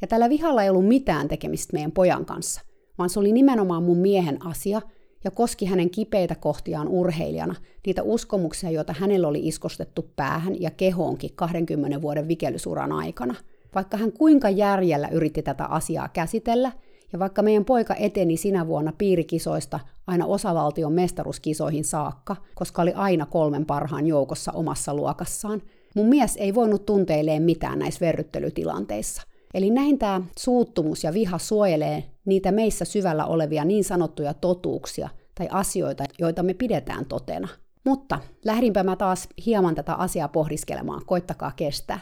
Ja 0.00 0.06
tällä 0.06 0.28
vihalla 0.28 0.62
ei 0.62 0.70
ollut 0.70 0.88
mitään 0.88 1.28
tekemistä 1.28 1.72
meidän 1.72 1.92
pojan 1.92 2.26
kanssa, 2.26 2.60
vaan 2.98 3.10
se 3.10 3.20
oli 3.20 3.32
nimenomaan 3.32 3.82
mun 3.82 3.98
miehen 3.98 4.46
asia– 4.46 4.82
ja 5.24 5.30
koski 5.30 5.66
hänen 5.66 5.90
kipeitä 5.90 6.34
kohtiaan 6.34 6.88
urheilijana, 6.88 7.54
niitä 7.86 8.02
uskomuksia, 8.02 8.70
joita 8.70 8.94
hänellä 8.98 9.28
oli 9.28 9.48
iskostettu 9.48 10.10
päähän 10.16 10.60
ja 10.60 10.70
kehoonkin 10.70 11.30
20 11.36 12.02
vuoden 12.02 12.28
vikelysuran 12.28 12.92
aikana. 12.92 13.34
Vaikka 13.74 13.96
hän 13.96 14.12
kuinka 14.12 14.50
järjellä 14.50 15.08
yritti 15.08 15.42
tätä 15.42 15.64
asiaa 15.64 16.08
käsitellä, 16.08 16.72
ja 17.12 17.18
vaikka 17.18 17.42
meidän 17.42 17.64
poika 17.64 17.94
eteni 17.94 18.36
sinä 18.36 18.66
vuonna 18.66 18.92
piirikisoista 18.98 19.80
aina 20.06 20.26
osavaltion 20.26 20.92
mestaruuskisoihin 20.92 21.84
saakka, 21.84 22.36
koska 22.54 22.82
oli 22.82 22.92
aina 22.92 23.26
kolmen 23.26 23.66
parhaan 23.66 24.06
joukossa 24.06 24.52
omassa 24.52 24.94
luokassaan, 24.94 25.62
mun 25.94 26.06
mies 26.06 26.36
ei 26.36 26.54
voinut 26.54 26.86
tunteileen 26.86 27.42
mitään 27.42 27.78
näissä 27.78 28.06
verryttelytilanteissa. 28.06 29.22
Eli 29.54 29.70
näin 29.70 29.98
tämä 29.98 30.22
suuttumus 30.38 31.04
ja 31.04 31.14
viha 31.14 31.38
suojelee 31.38 32.04
niitä 32.24 32.52
meissä 32.52 32.84
syvällä 32.84 33.26
olevia 33.26 33.64
niin 33.64 33.84
sanottuja 33.84 34.34
totuuksia 34.34 35.08
tai 35.34 35.48
asioita, 35.50 36.04
joita 36.18 36.42
me 36.42 36.54
pidetään 36.54 37.06
totena. 37.06 37.48
Mutta 37.84 38.18
lähdinpä 38.44 38.82
mä 38.82 38.96
taas 38.96 39.28
hieman 39.46 39.74
tätä 39.74 39.94
asiaa 39.94 40.28
pohdiskelemaan, 40.28 41.02
koittakaa 41.06 41.52
kestää. 41.56 42.00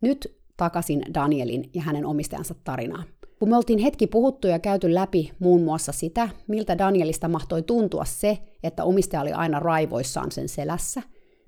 Nyt 0.00 0.36
takaisin 0.56 1.02
Danielin 1.14 1.70
ja 1.74 1.82
hänen 1.82 2.06
omistajansa 2.06 2.54
tarinaan. 2.64 3.04
Kun 3.38 3.48
me 3.48 3.56
oltiin 3.56 3.78
hetki 3.78 4.06
puhuttu 4.06 4.48
ja 4.48 4.58
käyty 4.58 4.94
läpi 4.94 5.32
muun 5.38 5.62
muassa 5.62 5.92
sitä, 5.92 6.28
miltä 6.48 6.78
Danielista 6.78 7.28
mahtoi 7.28 7.62
tuntua 7.62 8.04
se, 8.04 8.38
että 8.62 8.84
omistaja 8.84 9.20
oli 9.20 9.32
aina 9.32 9.60
raivoissaan 9.60 10.32
sen 10.32 10.48
selässä, 10.48 11.02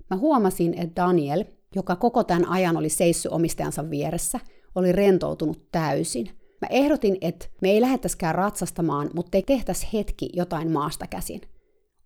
mä 0.09 0.17
huomasin, 0.17 0.73
että 0.73 1.01
Daniel, 1.01 1.43
joka 1.75 1.95
koko 1.95 2.23
tämän 2.23 2.47
ajan 2.47 2.77
oli 2.77 2.89
seissyt 2.89 3.31
omistajansa 3.31 3.89
vieressä, 3.89 4.39
oli 4.75 4.91
rentoutunut 4.91 5.71
täysin. 5.71 6.29
Mä 6.61 6.67
ehdotin, 6.69 7.17
että 7.21 7.45
me 7.61 7.69
ei 7.69 7.81
lähettäskään 7.81 8.35
ratsastamaan, 8.35 9.09
mutta 9.13 9.37
ei 9.37 9.43
tehtäisi 9.43 9.87
hetki 9.93 10.29
jotain 10.33 10.71
maasta 10.71 11.07
käsin. 11.07 11.41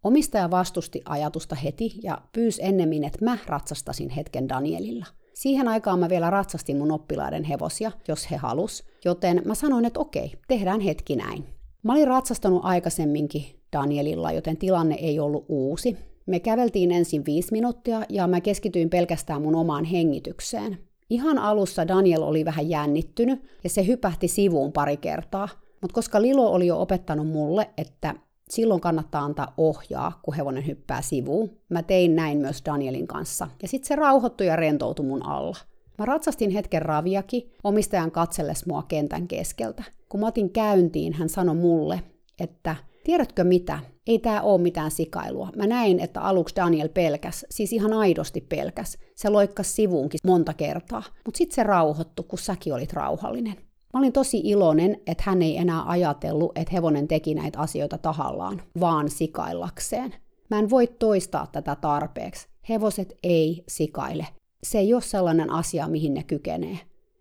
Omistaja 0.03 0.51
vastusti 0.51 1.01
ajatusta 1.05 1.55
heti 1.55 1.91
ja 2.03 2.21
pyysi 2.32 2.62
ennemmin, 2.63 3.03
että 3.03 3.25
mä 3.25 3.38
ratsastasin 3.45 4.10
hetken 4.10 4.49
Danielilla. 4.49 5.05
Siihen 5.34 5.67
aikaan 5.67 5.99
mä 5.99 6.10
vielä 6.10 6.29
ratsastin 6.29 6.77
mun 6.77 6.91
oppilaiden 6.91 7.43
hevosia, 7.43 7.91
jos 8.08 8.32
he 8.32 8.36
halus, 8.36 8.84
joten 9.05 9.41
mä 9.45 9.55
sanoin, 9.55 9.86
että 9.86 9.99
okei, 9.99 10.32
tehdään 10.47 10.82
hetki 10.82 11.15
näin. 11.15 11.45
Mä 11.84 11.93
olin 11.93 12.08
ratsastanut 12.08 12.65
aikaisemminkin 12.65 13.45
Danielilla, 13.73 14.32
joten 14.32 14.58
tilanne 14.58 14.95
ei 14.95 15.19
ollut 15.19 15.45
uusi. 15.49 15.97
Me 16.25 16.39
käveltiin 16.39 16.91
ensin 16.91 17.25
viisi 17.25 17.51
minuuttia 17.51 18.01
ja 18.10 18.27
mä 18.27 18.41
keskityin 18.41 18.89
pelkästään 18.89 19.41
mun 19.41 19.55
omaan 19.55 19.86
hengitykseen. 19.86 20.88
Ihan 21.10 21.38
alussa 21.38 21.88
Daniel 21.88 22.22
oli 22.22 22.45
vähän 22.45 22.69
jännittynyt 22.69 23.43
ja 23.63 23.69
se 23.69 23.88
hypähti 23.88 24.28
sivuun 24.28 24.72
pari 24.72 24.98
kertaa, 24.98 25.50
mutta 25.82 25.93
koska 25.93 26.22
Lilo 26.22 26.52
oli 26.52 26.67
jo 26.67 26.82
opettanut 26.82 27.28
mulle, 27.28 27.69
että 27.78 28.15
silloin 28.50 28.82
kannattaa 28.82 29.22
antaa 29.22 29.54
ohjaa, 29.58 30.19
kun 30.24 30.34
hevonen 30.34 30.67
hyppää 30.67 31.02
sivuun. 31.02 31.50
Mä 31.69 31.84
tein 31.84 32.15
näin 32.15 32.38
myös 32.38 32.62
Danielin 32.65 33.08
kanssa. 33.08 33.48
Ja 33.62 33.67
sitten 33.67 33.88
se 33.88 33.95
rauhoittui 33.95 34.48
ja 34.48 34.56
rentoutui 34.56 35.06
mun 35.06 35.26
alla. 35.26 35.58
Mä 35.98 36.06
ratsastin 36.06 36.50
hetken 36.52 36.82
raviakin 36.82 37.52
omistajan 37.63 38.12
katselles 38.12 38.65
mua 38.65 38.84
kentän 38.84 39.28
keskeltä. 39.28 39.84
Kun 40.10 40.19
mä 40.19 40.28
otin 40.28 40.50
käyntiin, 40.50 41.13
hän 41.13 41.30
sanoi 41.30 41.56
mulle, 41.56 42.02
että 42.39 42.76
tiedätkö 43.10 43.43
mitä, 43.43 43.80
ei 44.08 44.19
tää 44.19 44.41
oo 44.41 44.58
mitään 44.58 44.91
sikailua. 44.91 45.50
Mä 45.56 45.67
näin, 45.67 46.00
että 46.00 46.22
aluksi 46.22 46.56
Daniel 46.56 46.89
pelkäs, 46.89 47.45
siis 47.50 47.74
ihan 47.74 47.93
aidosti 47.93 48.41
pelkäs. 48.41 48.98
Se 49.15 49.30
loikkas 49.30 49.76
sivuunkin 49.76 50.19
monta 50.24 50.54
kertaa, 50.54 51.04
mutta 51.26 51.38
sitten 51.38 51.56
se 51.56 51.63
rauhoittu, 51.63 52.24
kun 52.24 52.39
säkin 52.39 52.74
olit 52.74 52.93
rauhallinen. 52.93 53.54
Mä 53.93 54.00
olin 54.00 54.13
tosi 54.13 54.41
iloinen, 54.43 54.98
että 55.08 55.24
hän 55.26 55.41
ei 55.41 55.58
enää 55.58 55.84
ajatellut, 55.89 56.58
että 56.58 56.72
hevonen 56.74 57.08
teki 57.08 57.36
näitä 57.36 57.60
asioita 57.60 57.98
tahallaan, 57.98 58.62
vaan 58.80 59.10
sikaillakseen. 59.10 60.15
Mä 60.50 60.60
en 60.60 60.69
voi 60.69 60.88
toistaa 60.88 61.48
tätä 61.52 61.76
tarpeeksi. 61.76 62.48
Hevoset 62.69 63.13
ei 63.24 63.63
sikaile. 63.67 64.28
Se 64.63 64.80
ei 64.80 64.93
ole 64.93 65.02
sellainen 65.02 65.50
asia, 65.50 65.88
mihin 65.88 66.13
ne 66.13 66.24
kykenee. 66.24 66.80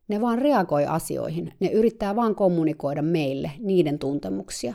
Ne 0.08 0.20
vaan 0.20 0.38
reagoi 0.38 0.86
asioihin. 0.86 1.52
Ne 1.60 1.68
yrittää 1.68 2.16
vaan 2.16 2.34
kommunikoida 2.34 3.02
meille 3.02 3.50
niiden 3.58 3.98
tuntemuksia. 3.98 4.74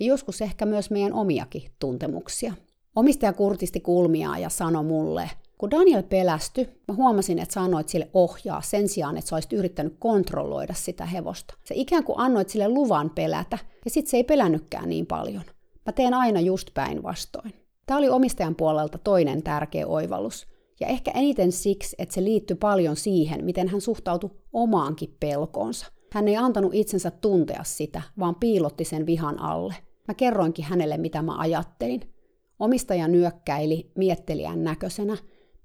Ja 0.00 0.06
joskus 0.06 0.40
ehkä 0.40 0.66
myös 0.66 0.90
meidän 0.90 1.12
omiakin 1.12 1.62
tuntemuksia. 1.78 2.54
Omistaja 2.96 3.32
kurtisti 3.32 3.80
kulmia 3.80 4.38
ja 4.38 4.48
sanoi 4.48 4.84
mulle, 4.84 5.30
kun 5.58 5.70
Daniel 5.70 6.02
pelästy, 6.02 6.68
mä 6.88 6.94
huomasin, 6.94 7.38
että 7.38 7.52
sanoit 7.52 7.88
sille 7.88 8.10
ohjaa 8.14 8.62
sen 8.62 8.88
sijaan, 8.88 9.16
että 9.16 9.28
sä 9.28 9.36
olisit 9.36 9.52
yrittänyt 9.52 9.96
kontrolloida 9.98 10.74
sitä 10.74 11.06
hevosta. 11.06 11.54
Se 11.64 11.74
ikään 11.76 12.04
kuin 12.04 12.18
annoit 12.18 12.48
sille 12.48 12.68
luvan 12.68 13.10
pelätä, 13.10 13.58
ja 13.84 13.90
sit 13.90 14.06
se 14.06 14.16
ei 14.16 14.24
pelännytkään 14.24 14.88
niin 14.88 15.06
paljon. 15.06 15.42
Mä 15.86 15.92
teen 15.92 16.14
aina 16.14 16.40
just 16.40 16.68
päinvastoin. 16.74 17.54
Tämä 17.86 17.98
oli 17.98 18.08
omistajan 18.08 18.54
puolelta 18.54 18.98
toinen 18.98 19.42
tärkeä 19.42 19.86
oivallus, 19.86 20.46
ja 20.80 20.86
ehkä 20.86 21.10
eniten 21.10 21.52
siksi, 21.52 21.96
että 21.98 22.14
se 22.14 22.24
liittyi 22.24 22.56
paljon 22.56 22.96
siihen, 22.96 23.44
miten 23.44 23.68
hän 23.68 23.80
suhtautui 23.80 24.30
omaankin 24.52 25.16
pelkoonsa. 25.20 25.86
Hän 26.14 26.28
ei 26.28 26.36
antanut 26.36 26.74
itsensä 26.74 27.10
tuntea 27.10 27.64
sitä, 27.64 28.02
vaan 28.18 28.34
piilotti 28.34 28.84
sen 28.84 29.06
vihan 29.06 29.40
alle. 29.40 29.74
Mä 30.08 30.14
kerroinkin 30.14 30.64
hänelle, 30.64 30.96
mitä 30.96 31.22
mä 31.22 31.38
ajattelin. 31.38 32.00
Omistaja 32.58 33.08
nyökkäili 33.08 33.90
miettelijän 33.96 34.64
näköisenä, 34.64 35.16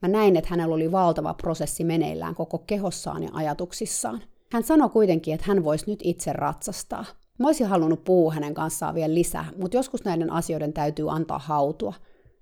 Mä 0.01 0.09
näin, 0.09 0.37
että 0.37 0.49
hänellä 0.49 0.75
oli 0.75 0.91
valtava 0.91 1.33
prosessi 1.33 1.83
meneillään 1.83 2.35
koko 2.35 2.57
kehossaan 2.57 3.23
ja 3.23 3.29
ajatuksissaan. 3.33 4.21
Hän 4.51 4.63
sanoi 4.63 4.89
kuitenkin, 4.89 5.33
että 5.33 5.45
hän 5.47 5.63
voisi 5.63 5.85
nyt 5.87 5.99
itse 6.03 6.33
ratsastaa. 6.33 7.05
Mä 7.39 7.47
olisin 7.47 7.67
halunnut 7.67 8.03
puhua 8.03 8.33
hänen 8.33 8.53
kanssaan 8.53 8.95
vielä 8.95 9.13
lisää, 9.13 9.45
mutta 9.61 9.77
joskus 9.77 10.05
näiden 10.05 10.31
asioiden 10.31 10.73
täytyy 10.73 11.11
antaa 11.11 11.39
hautua. 11.39 11.93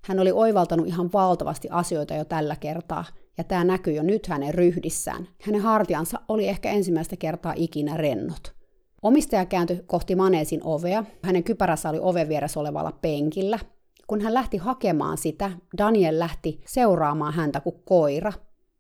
Hän 0.03 0.19
oli 0.19 0.31
oivaltanut 0.31 0.87
ihan 0.87 1.09
valtavasti 1.13 1.67
asioita 1.71 2.13
jo 2.13 2.25
tällä 2.25 2.55
kertaa, 2.55 3.05
ja 3.37 3.43
tämä 3.43 3.63
näkyy 3.63 3.93
jo 3.93 4.03
nyt 4.03 4.27
hänen 4.27 4.53
ryhdissään. 4.53 5.27
Hänen 5.41 5.61
hartiansa 5.61 6.19
oli 6.27 6.47
ehkä 6.47 6.71
ensimmäistä 6.71 7.15
kertaa 7.15 7.53
ikinä 7.55 7.97
rennot. 7.97 8.57
Omistaja 9.01 9.45
kääntyi 9.45 9.83
kohti 9.85 10.15
maneesin 10.15 10.61
ovea. 10.63 11.03
Hänen 11.23 11.43
kypärässä 11.43 11.89
oli 11.89 11.99
oven 12.01 12.29
vieressä 12.29 12.59
olevalla 12.59 12.91
penkillä. 12.91 13.59
Kun 14.07 14.21
hän 14.21 14.33
lähti 14.33 14.57
hakemaan 14.57 15.17
sitä, 15.17 15.51
Daniel 15.77 16.19
lähti 16.19 16.61
seuraamaan 16.65 17.33
häntä 17.33 17.59
kuin 17.59 17.75
koira. 17.85 18.33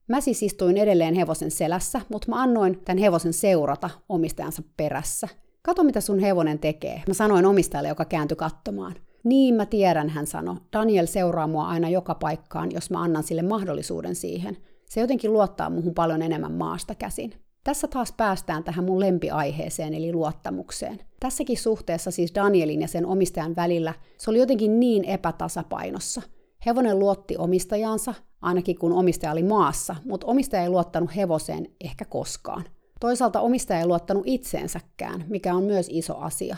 Mä 0.07 0.21
siis 0.21 0.43
istuin 0.43 0.77
edelleen 0.77 1.13
hevosen 1.15 1.51
selässä, 1.51 2.01
mutta 2.09 2.29
mä 2.29 2.41
annoin 2.41 2.79
tämän 2.85 2.97
hevosen 2.97 3.33
seurata 3.33 3.89
omistajansa 4.09 4.61
perässä. 4.77 5.27
Kato, 5.61 5.83
mitä 5.83 6.01
sun 6.01 6.19
hevonen 6.19 6.59
tekee. 6.59 7.03
Mä 7.07 7.13
sanoin 7.13 7.45
omistajalle, 7.45 7.89
joka 7.89 8.05
kääntyi 8.05 8.35
katsomaan. 8.35 8.95
Niin 9.27 9.55
mä 9.55 9.65
tiedän, 9.65 10.09
hän 10.09 10.27
sanoi. 10.27 10.55
Daniel 10.73 11.05
seuraa 11.05 11.47
mua 11.47 11.67
aina 11.67 11.89
joka 11.89 12.15
paikkaan, 12.15 12.71
jos 12.71 12.89
mä 12.89 13.01
annan 13.01 13.23
sille 13.23 13.41
mahdollisuuden 13.41 14.15
siihen. 14.15 14.57
Se 14.89 15.01
jotenkin 15.01 15.33
luottaa 15.33 15.69
muuhun 15.69 15.93
paljon 15.93 16.21
enemmän 16.21 16.51
maasta 16.51 16.95
käsin. 16.95 17.33
Tässä 17.63 17.87
taas 17.87 18.11
päästään 18.11 18.63
tähän 18.63 18.85
mun 18.85 18.99
lempiaiheeseen 18.99 19.93
eli 19.93 20.13
luottamukseen. 20.13 20.99
Tässäkin 21.19 21.57
suhteessa 21.57 22.11
siis 22.11 22.35
Danielin 22.35 22.81
ja 22.81 22.87
sen 22.87 23.05
omistajan 23.05 23.55
välillä 23.55 23.93
se 24.17 24.29
oli 24.29 24.39
jotenkin 24.39 24.79
niin 24.79 25.05
epätasapainossa. 25.05 26.21
Hevonen 26.65 26.99
luotti 26.99 27.37
omistajansa, 27.37 28.13
ainakin 28.41 28.79
kun 28.79 28.93
omistaja 28.93 29.31
oli 29.31 29.43
maassa, 29.43 29.95
mutta 30.05 30.27
omistaja 30.27 30.63
ei 30.63 30.69
luottanut 30.69 31.15
hevoseen 31.15 31.67
ehkä 31.83 32.05
koskaan. 32.05 32.63
Toisaalta 32.99 33.41
omistaja 33.41 33.79
ei 33.79 33.85
luottanut 33.85 34.23
itseensäkään, 34.25 35.25
mikä 35.29 35.55
on 35.55 35.63
myös 35.63 35.87
iso 35.89 36.17
asia. 36.17 36.55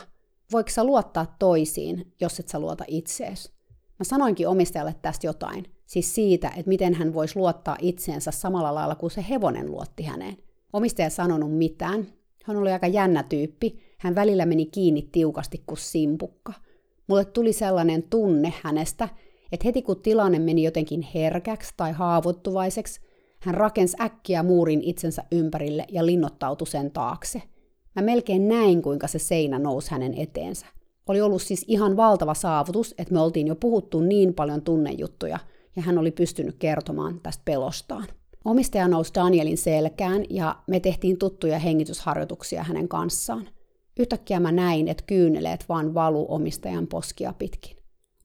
Voiko 0.51 0.69
sä 0.69 0.83
luottaa 0.83 1.35
toisiin, 1.39 2.13
jos 2.21 2.39
et 2.39 2.47
sä 2.49 2.59
luota 2.59 2.83
itseesi? 2.87 3.51
Mä 3.69 4.03
sanoinkin 4.03 4.47
omistajalle 4.47 4.95
tästä 5.01 5.27
jotain, 5.27 5.65
siis 5.85 6.15
siitä, 6.15 6.47
että 6.47 6.69
miten 6.69 6.93
hän 6.93 7.13
voisi 7.13 7.35
luottaa 7.35 7.77
itseensä 7.81 8.31
samalla 8.31 8.75
lailla 8.75 8.95
kuin 8.95 9.11
se 9.11 9.25
hevonen 9.29 9.71
luotti 9.71 10.03
häneen. 10.03 10.37
Omistaja 10.73 11.05
ei 11.05 11.11
sanonut 11.11 11.57
mitään. 11.57 12.07
Hän 12.43 12.57
oli 12.57 12.71
aika 12.71 12.87
jännä 12.87 13.23
tyyppi. 13.23 13.79
Hän 13.97 14.15
välillä 14.15 14.45
meni 14.45 14.65
kiinni 14.65 15.09
tiukasti 15.11 15.63
kuin 15.65 15.77
simpukka. 15.77 16.53
Mulle 17.07 17.25
tuli 17.25 17.53
sellainen 17.53 18.03
tunne 18.03 18.53
hänestä, 18.63 19.09
että 19.51 19.67
heti 19.67 19.81
kun 19.81 20.01
tilanne 20.01 20.39
meni 20.39 20.63
jotenkin 20.63 21.01
herkäksi 21.01 21.73
tai 21.77 21.91
haavoittuvaiseksi, 21.91 23.01
hän 23.39 23.55
rakensi 23.55 23.97
äkkiä 24.01 24.43
muurin 24.43 24.81
itsensä 24.81 25.23
ympärille 25.31 25.85
ja 25.91 26.05
linnoittautui 26.05 26.67
sen 26.67 26.91
taakse. 26.91 27.41
Mä 27.99 28.05
melkein 28.05 28.47
näin, 28.47 28.81
kuinka 28.81 29.07
se 29.07 29.19
seinä 29.19 29.59
nousi 29.59 29.91
hänen 29.91 30.13
eteensä. 30.13 30.65
Oli 31.07 31.21
ollut 31.21 31.41
siis 31.41 31.65
ihan 31.67 31.97
valtava 31.97 32.33
saavutus, 32.33 32.95
että 32.97 33.13
me 33.13 33.19
oltiin 33.19 33.47
jo 33.47 33.55
puhuttu 33.55 33.99
niin 33.99 34.33
paljon 34.33 34.61
tunnejuttuja, 34.61 35.39
ja 35.75 35.81
hän 35.81 35.97
oli 35.97 36.11
pystynyt 36.11 36.55
kertomaan 36.59 37.19
tästä 37.23 37.41
pelostaan. 37.45 38.07
Omistaja 38.45 38.87
nousi 38.87 39.13
Danielin 39.15 39.57
selkään 39.57 40.23
ja 40.29 40.55
me 40.67 40.79
tehtiin 40.79 41.17
tuttuja 41.17 41.59
hengitysharjoituksia 41.59 42.63
hänen 42.63 42.87
kanssaan. 42.87 43.49
Yhtäkkiä 43.99 44.39
mä 44.39 44.51
näin, 44.51 44.87
että 44.87 45.03
kyyneleet 45.07 45.65
vaan 45.69 45.93
valu 45.93 46.25
omistajan 46.29 46.87
poskia 46.87 47.33
pitkin. 47.33 47.77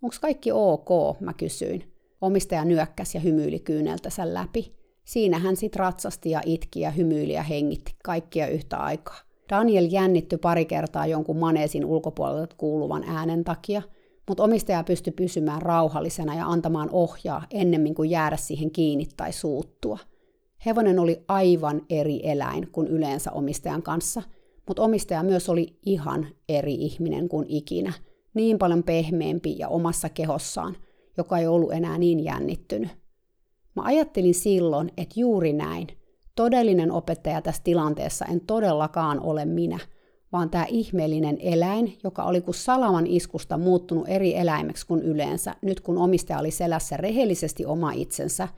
Onko 0.02 0.16
kaikki 0.20 0.52
ok, 0.52 1.20
mä 1.20 1.32
kysyin. 1.32 1.92
Omistaja 2.20 2.64
nyökkäsi 2.64 3.16
ja 3.16 3.20
hymyili 3.20 3.58
kyyneltänsä 3.58 4.34
läpi. 4.34 4.74
Siinä 5.04 5.38
hän 5.38 5.56
sit 5.56 5.76
ratsasti 5.76 6.30
ja 6.30 6.40
itki 6.46 6.80
ja 6.80 6.90
hymyili 6.90 7.32
ja 7.32 7.42
hengitti 7.42 7.94
kaikkia 8.04 8.46
yhtä 8.46 8.76
aikaa. 8.76 9.33
Daniel 9.50 9.88
jännitty 9.90 10.36
pari 10.36 10.64
kertaa 10.64 11.06
jonkun 11.06 11.38
maneesin 11.38 11.84
ulkopuolelta 11.84 12.56
kuuluvan 12.58 13.04
äänen 13.06 13.44
takia, 13.44 13.82
mutta 14.28 14.42
omistaja 14.42 14.84
pystyi 14.84 15.12
pysymään 15.12 15.62
rauhallisena 15.62 16.34
ja 16.34 16.46
antamaan 16.46 16.88
ohjaa 16.92 17.46
ennemmin 17.50 17.94
kuin 17.94 18.10
jäädä 18.10 18.36
siihen 18.36 18.70
kiinni 18.70 19.06
tai 19.16 19.32
suuttua– 19.32 19.98
Hevonen 20.66 20.98
oli 20.98 21.24
aivan 21.28 21.82
eri 21.90 22.20
eläin 22.22 22.68
kuin 22.72 22.86
yleensä 22.86 23.32
omistajan 23.32 23.82
kanssa, 23.82 24.22
mutta 24.66 24.82
omistaja 24.82 25.22
myös 25.22 25.48
oli 25.48 25.76
ihan 25.86 26.26
eri 26.48 26.74
ihminen 26.74 27.28
kuin 27.28 27.46
ikinä, 27.48 27.92
niin 28.34 28.58
paljon 28.58 28.82
pehmeämpi 28.82 29.58
ja 29.58 29.68
omassa 29.68 30.08
kehossaan, 30.08 30.76
joka 31.16 31.38
ei 31.38 31.46
ollut 31.46 31.72
enää 31.72 31.98
niin 31.98 32.24
jännittynyt. 32.24 32.90
Mä 33.76 33.82
ajattelin 33.82 34.34
silloin, 34.34 34.90
että 34.96 35.20
juuri 35.20 35.52
näin. 35.52 35.86
Todellinen 36.34 36.92
opettaja 36.92 37.42
tässä 37.42 37.62
tilanteessa 37.64 38.24
en 38.24 38.40
todellakaan 38.40 39.20
ole 39.20 39.44
minä, 39.44 39.78
vaan 40.32 40.50
tämä 40.50 40.66
ihmeellinen 40.68 41.38
eläin, 41.40 41.98
joka 42.04 42.22
oli 42.22 42.40
kuin 42.40 42.54
salaman 42.54 43.06
iskusta 43.06 43.58
muuttunut 43.58 44.08
eri 44.08 44.36
eläimeksi 44.36 44.86
kuin 44.86 45.02
yleensä, 45.02 45.54
nyt 45.62 45.80
kun 45.80 45.98
omistaja 45.98 46.38
oli 46.38 46.50
selässä 46.50 46.96
rehellisesti 46.96 47.66
oma 47.66 47.92
itsensä, 47.92 48.48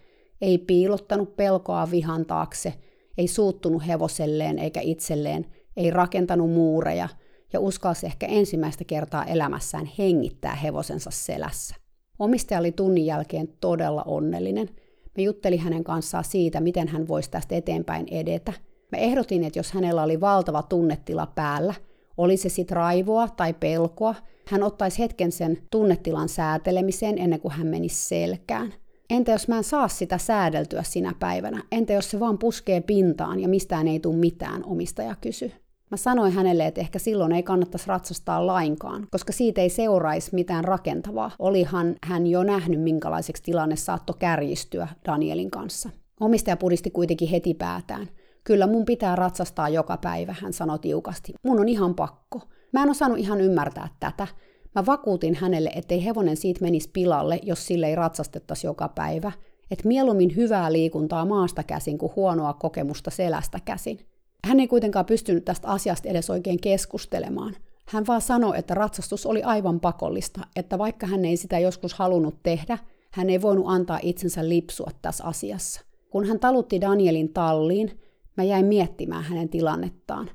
ei 0.40 0.58
piilottanut 0.58 1.36
pelkoa 1.36 1.90
vihan 1.90 2.26
taakse, 2.26 2.74
ei 3.18 3.28
suuttunut 3.28 3.86
hevoselleen 3.86 4.58
eikä 4.58 4.80
itselleen, 4.80 5.46
ei 5.76 5.90
rakentanut 5.90 6.50
muureja 6.50 7.08
ja 7.52 7.60
uskalsi 7.60 8.06
ehkä 8.06 8.26
ensimmäistä 8.26 8.84
kertaa 8.84 9.24
elämässään 9.24 9.90
hengittää 9.98 10.54
hevosensa 10.54 11.10
selässä. 11.10 11.74
Omistaja 12.18 12.60
oli 12.60 12.72
tunnin 12.72 13.06
jälkeen 13.06 13.48
todella 13.60 14.02
onnellinen. 14.02 14.68
Me 15.16 15.22
juttelin 15.22 15.60
hänen 15.60 15.84
kanssaan 15.84 16.24
siitä, 16.24 16.60
miten 16.60 16.88
hän 16.88 17.08
voisi 17.08 17.30
tästä 17.30 17.54
eteenpäin 17.54 18.06
edetä. 18.10 18.52
Mä 18.92 18.98
ehdotin, 18.98 19.44
että 19.44 19.58
jos 19.58 19.72
hänellä 19.72 20.02
oli 20.02 20.20
valtava 20.20 20.62
tunnetila 20.62 21.26
päällä, 21.26 21.74
oli 22.16 22.36
se 22.36 22.48
sitten 22.48 22.76
raivoa 22.76 23.28
tai 23.28 23.54
pelkoa, 23.54 24.14
hän 24.46 24.62
ottaisi 24.62 24.98
hetken 24.98 25.32
sen 25.32 25.58
tunnetilan 25.70 26.28
säätelemiseen 26.28 27.18
ennen 27.18 27.40
kuin 27.40 27.52
hän 27.52 27.66
menisi 27.66 28.08
selkään. 28.08 28.74
Entä 29.10 29.32
jos 29.32 29.48
mä 29.48 29.56
en 29.56 29.64
saa 29.64 29.88
sitä 29.88 30.18
säädeltyä 30.18 30.82
sinä 30.82 31.14
päivänä? 31.20 31.62
Entä 31.72 31.92
jos 31.92 32.10
se 32.10 32.20
vaan 32.20 32.38
puskee 32.38 32.80
pintaan 32.80 33.40
ja 33.40 33.48
mistään 33.48 33.88
ei 33.88 34.00
tule 34.00 34.16
mitään, 34.16 34.64
omistaja 34.64 35.14
kysy. 35.20 35.52
Mä 35.90 35.96
sanoin 35.96 36.32
hänelle, 36.32 36.66
että 36.66 36.80
ehkä 36.80 36.98
silloin 36.98 37.32
ei 37.32 37.42
kannattaisi 37.42 37.88
ratsastaa 37.88 38.46
lainkaan, 38.46 39.06
koska 39.10 39.32
siitä 39.32 39.60
ei 39.60 39.68
seuraisi 39.68 40.34
mitään 40.34 40.64
rakentavaa. 40.64 41.30
Olihan 41.38 41.96
hän 42.04 42.26
jo 42.26 42.42
nähnyt, 42.42 42.80
minkälaiseksi 42.80 43.42
tilanne 43.42 43.76
saattoi 43.76 44.16
kärjistyä 44.18 44.88
Danielin 45.06 45.50
kanssa. 45.50 45.90
Omistaja 46.20 46.56
pudisti 46.56 46.90
kuitenkin 46.90 47.28
heti 47.28 47.54
päätään. 47.54 48.08
Kyllä 48.44 48.66
mun 48.66 48.84
pitää 48.84 49.16
ratsastaa 49.16 49.68
joka 49.68 49.96
päivä, 49.96 50.34
hän 50.42 50.52
sanoi 50.52 50.78
tiukasti. 50.78 51.34
Mun 51.42 51.60
on 51.60 51.68
ihan 51.68 51.94
pakko. 51.94 52.40
Mä 52.72 52.82
en 52.82 52.90
osannut 52.90 53.18
ihan 53.18 53.40
ymmärtää 53.40 53.88
tätä. 54.00 54.26
Mä 54.74 54.86
vakuutin 54.86 55.34
hänelle, 55.34 55.70
ettei 55.74 56.04
hevonen 56.04 56.36
siitä 56.36 56.60
menisi 56.60 56.90
pilalle, 56.92 57.40
jos 57.42 57.66
sille 57.66 57.86
ei 57.86 57.94
ratsastettaisi 57.94 58.66
joka 58.66 58.88
päivä. 58.88 59.32
Että 59.70 59.88
mieluummin 59.88 60.36
hyvää 60.36 60.72
liikuntaa 60.72 61.24
maasta 61.24 61.62
käsin 61.62 61.98
kuin 61.98 62.12
huonoa 62.16 62.52
kokemusta 62.52 63.10
selästä 63.10 63.58
käsin. 63.64 63.98
Hän 64.46 64.60
ei 64.60 64.68
kuitenkaan 64.68 65.06
pystynyt 65.06 65.44
tästä 65.44 65.68
asiasta 65.68 66.08
edes 66.08 66.30
oikein 66.30 66.60
keskustelemaan. 66.60 67.56
Hän 67.88 68.06
vaan 68.06 68.20
sanoi, 68.20 68.58
että 68.58 68.74
ratsastus 68.74 69.26
oli 69.26 69.42
aivan 69.42 69.80
pakollista, 69.80 70.40
että 70.56 70.78
vaikka 70.78 71.06
hän 71.06 71.24
ei 71.24 71.36
sitä 71.36 71.58
joskus 71.58 71.94
halunnut 71.94 72.42
tehdä, 72.42 72.78
hän 73.10 73.30
ei 73.30 73.42
voinut 73.42 73.64
antaa 73.68 73.98
itsensä 74.02 74.48
lipsua 74.48 74.90
tässä 75.02 75.24
asiassa. 75.24 75.80
Kun 76.10 76.26
hän 76.26 76.40
talutti 76.40 76.80
Danielin 76.80 77.32
talliin, 77.32 78.00
mä 78.36 78.44
jäin 78.44 78.66
miettimään 78.66 79.24
hänen 79.24 79.48
tilannettaan. 79.48 80.30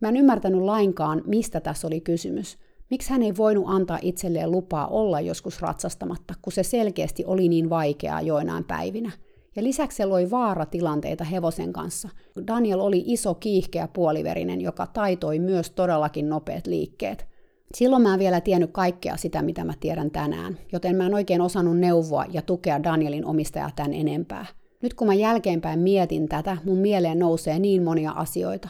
Mä 0.00 0.08
en 0.08 0.16
ymmärtänyt 0.16 0.60
lainkaan, 0.60 1.22
mistä 1.26 1.60
tässä 1.60 1.86
oli 1.86 2.00
kysymys. 2.00 2.58
Miksi 2.90 3.10
hän 3.10 3.22
ei 3.22 3.36
voinut 3.36 3.64
antaa 3.68 3.98
itselleen 4.02 4.50
lupaa 4.50 4.86
olla 4.86 5.20
joskus 5.20 5.62
ratsastamatta, 5.62 6.34
kun 6.42 6.52
se 6.52 6.62
selkeästi 6.62 7.24
oli 7.24 7.48
niin 7.48 7.70
vaikeaa 7.70 8.20
joinain 8.20 8.64
päivinä– 8.64 9.10
ja 9.56 9.62
lisäksi 9.62 9.96
se 9.96 10.04
loi 10.04 10.30
vaaratilanteita 10.30 11.24
hevosen 11.24 11.72
kanssa. 11.72 12.08
Daniel 12.46 12.80
oli 12.80 13.02
iso 13.06 13.34
kiihkeä 13.34 13.88
puoliverinen, 13.88 14.60
joka 14.60 14.86
taitoi 14.86 15.38
myös 15.38 15.70
todellakin 15.70 16.28
nopeat 16.28 16.66
liikkeet. 16.66 17.26
Silloin 17.74 18.02
mä 18.02 18.14
en 18.14 18.18
vielä 18.18 18.40
tiennyt 18.40 18.70
kaikkea 18.72 19.16
sitä, 19.16 19.42
mitä 19.42 19.64
mä 19.64 19.72
tiedän 19.80 20.10
tänään, 20.10 20.58
joten 20.72 20.96
mä 20.96 21.06
en 21.06 21.14
oikein 21.14 21.40
osannut 21.40 21.78
neuvoa 21.78 22.24
ja 22.32 22.42
tukea 22.42 22.82
Danielin 22.82 23.26
omistajaa 23.26 23.70
tämän 23.76 23.94
enempää. 23.94 24.46
Nyt 24.82 24.94
kun 24.94 25.06
mä 25.06 25.14
jälkeenpäin 25.14 25.80
mietin 25.80 26.28
tätä, 26.28 26.56
mun 26.64 26.78
mieleen 26.78 27.18
nousee 27.18 27.58
niin 27.58 27.82
monia 27.82 28.10
asioita. 28.10 28.68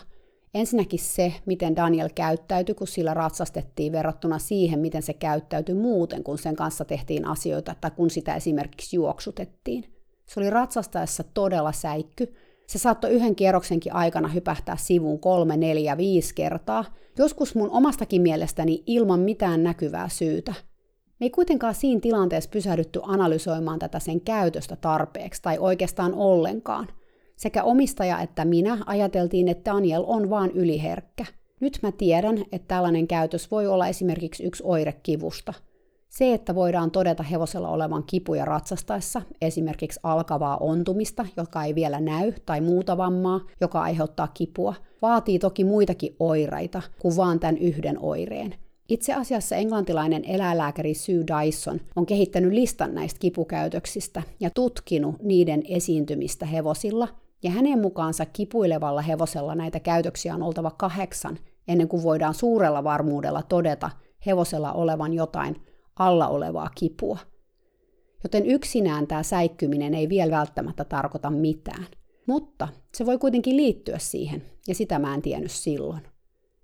Ensinnäkin 0.54 0.98
se, 0.98 1.32
miten 1.46 1.76
Daniel 1.76 2.08
käyttäytyi, 2.14 2.74
kun 2.74 2.86
sillä 2.86 3.14
ratsastettiin 3.14 3.92
verrattuna 3.92 4.38
siihen, 4.38 4.80
miten 4.80 5.02
se 5.02 5.12
käyttäytyi 5.12 5.74
muuten, 5.74 6.24
kun 6.24 6.38
sen 6.38 6.56
kanssa 6.56 6.84
tehtiin 6.84 7.24
asioita 7.24 7.74
tai 7.80 7.90
kun 7.90 8.10
sitä 8.10 8.34
esimerkiksi 8.34 8.96
juoksutettiin. 8.96 9.93
Se 10.26 10.40
oli 10.40 10.50
ratsastaessa 10.50 11.24
todella 11.34 11.72
säikky. 11.72 12.34
Se 12.66 12.78
saattoi 12.78 13.10
yhden 13.10 13.36
kierroksenkin 13.36 13.92
aikana 13.92 14.28
hypähtää 14.28 14.76
sivuun 14.76 15.18
kolme, 15.18 15.56
neljä, 15.56 15.96
viisi 15.96 16.34
kertaa, 16.34 16.84
joskus 17.18 17.54
mun 17.54 17.70
omastakin 17.70 18.22
mielestäni 18.22 18.82
ilman 18.86 19.20
mitään 19.20 19.62
näkyvää 19.62 20.08
syytä. 20.08 20.54
Me 21.20 21.26
ei 21.26 21.30
kuitenkaan 21.30 21.74
siinä 21.74 22.00
tilanteessa 22.00 22.50
pysähdytty 22.50 23.00
analysoimaan 23.02 23.78
tätä 23.78 23.98
sen 23.98 24.20
käytöstä 24.20 24.76
tarpeeksi 24.76 25.42
tai 25.42 25.58
oikeastaan 25.58 26.14
ollenkaan. 26.14 26.88
Sekä 27.36 27.62
omistaja 27.62 28.20
että 28.20 28.44
minä 28.44 28.78
ajateltiin, 28.86 29.48
että 29.48 29.70
Daniel 29.70 30.04
on 30.06 30.30
vaan 30.30 30.50
yliherkkä. 30.50 31.24
Nyt 31.60 31.78
mä 31.82 31.92
tiedän, 31.92 32.38
että 32.52 32.68
tällainen 32.68 33.06
käytös 33.06 33.50
voi 33.50 33.66
olla 33.66 33.88
esimerkiksi 33.88 34.44
yksi 34.44 34.62
oire 34.66 34.92
kivusta– 34.92 35.54
se, 36.18 36.34
että 36.34 36.54
voidaan 36.54 36.90
todeta 36.90 37.22
hevosella 37.22 37.68
olevan 37.68 38.04
kipuja 38.06 38.44
ratsastaessa, 38.44 39.22
esimerkiksi 39.42 40.00
alkavaa 40.02 40.56
ontumista, 40.56 41.26
joka 41.36 41.64
ei 41.64 41.74
vielä 41.74 42.00
näy, 42.00 42.32
tai 42.46 42.60
muuta 42.60 42.96
vammaa, 42.96 43.40
joka 43.60 43.82
aiheuttaa 43.82 44.28
kipua, 44.28 44.74
vaatii 45.02 45.38
toki 45.38 45.64
muitakin 45.64 46.16
oireita 46.20 46.82
kuin 46.98 47.16
vaan 47.16 47.40
tämän 47.40 47.58
yhden 47.58 47.98
oireen. 48.00 48.54
Itse 48.88 49.14
asiassa 49.14 49.56
englantilainen 49.56 50.24
eläinlääkäri 50.24 50.94
Sue 50.94 51.14
Dyson 51.14 51.80
on 51.96 52.06
kehittänyt 52.06 52.52
listan 52.52 52.94
näistä 52.94 53.18
kipukäytöksistä 53.20 54.22
ja 54.40 54.50
tutkinut 54.50 55.22
niiden 55.22 55.62
esiintymistä 55.68 56.46
hevosilla, 56.46 57.08
ja 57.42 57.50
hänen 57.50 57.80
mukaansa 57.80 58.26
kipuilevalla 58.26 59.02
hevosella 59.02 59.54
näitä 59.54 59.80
käytöksiä 59.80 60.34
on 60.34 60.42
oltava 60.42 60.70
kahdeksan, 60.70 61.38
ennen 61.68 61.88
kuin 61.88 62.02
voidaan 62.02 62.34
suurella 62.34 62.84
varmuudella 62.84 63.42
todeta 63.42 63.90
hevosella 64.26 64.72
olevan 64.72 65.12
jotain 65.12 65.56
alla 65.96 66.28
olevaa 66.28 66.70
kipua. 66.74 67.18
Joten 68.22 68.46
yksinään 68.46 69.06
tämä 69.06 69.22
säikkyminen 69.22 69.94
ei 69.94 70.08
vielä 70.08 70.36
välttämättä 70.36 70.84
tarkoita 70.84 71.30
mitään. 71.30 71.86
Mutta 72.26 72.68
se 72.94 73.06
voi 73.06 73.18
kuitenkin 73.18 73.56
liittyä 73.56 73.98
siihen, 73.98 74.42
ja 74.68 74.74
sitä 74.74 74.98
mä 74.98 75.14
en 75.14 75.22
tiennyt 75.22 75.50
silloin. 75.50 76.02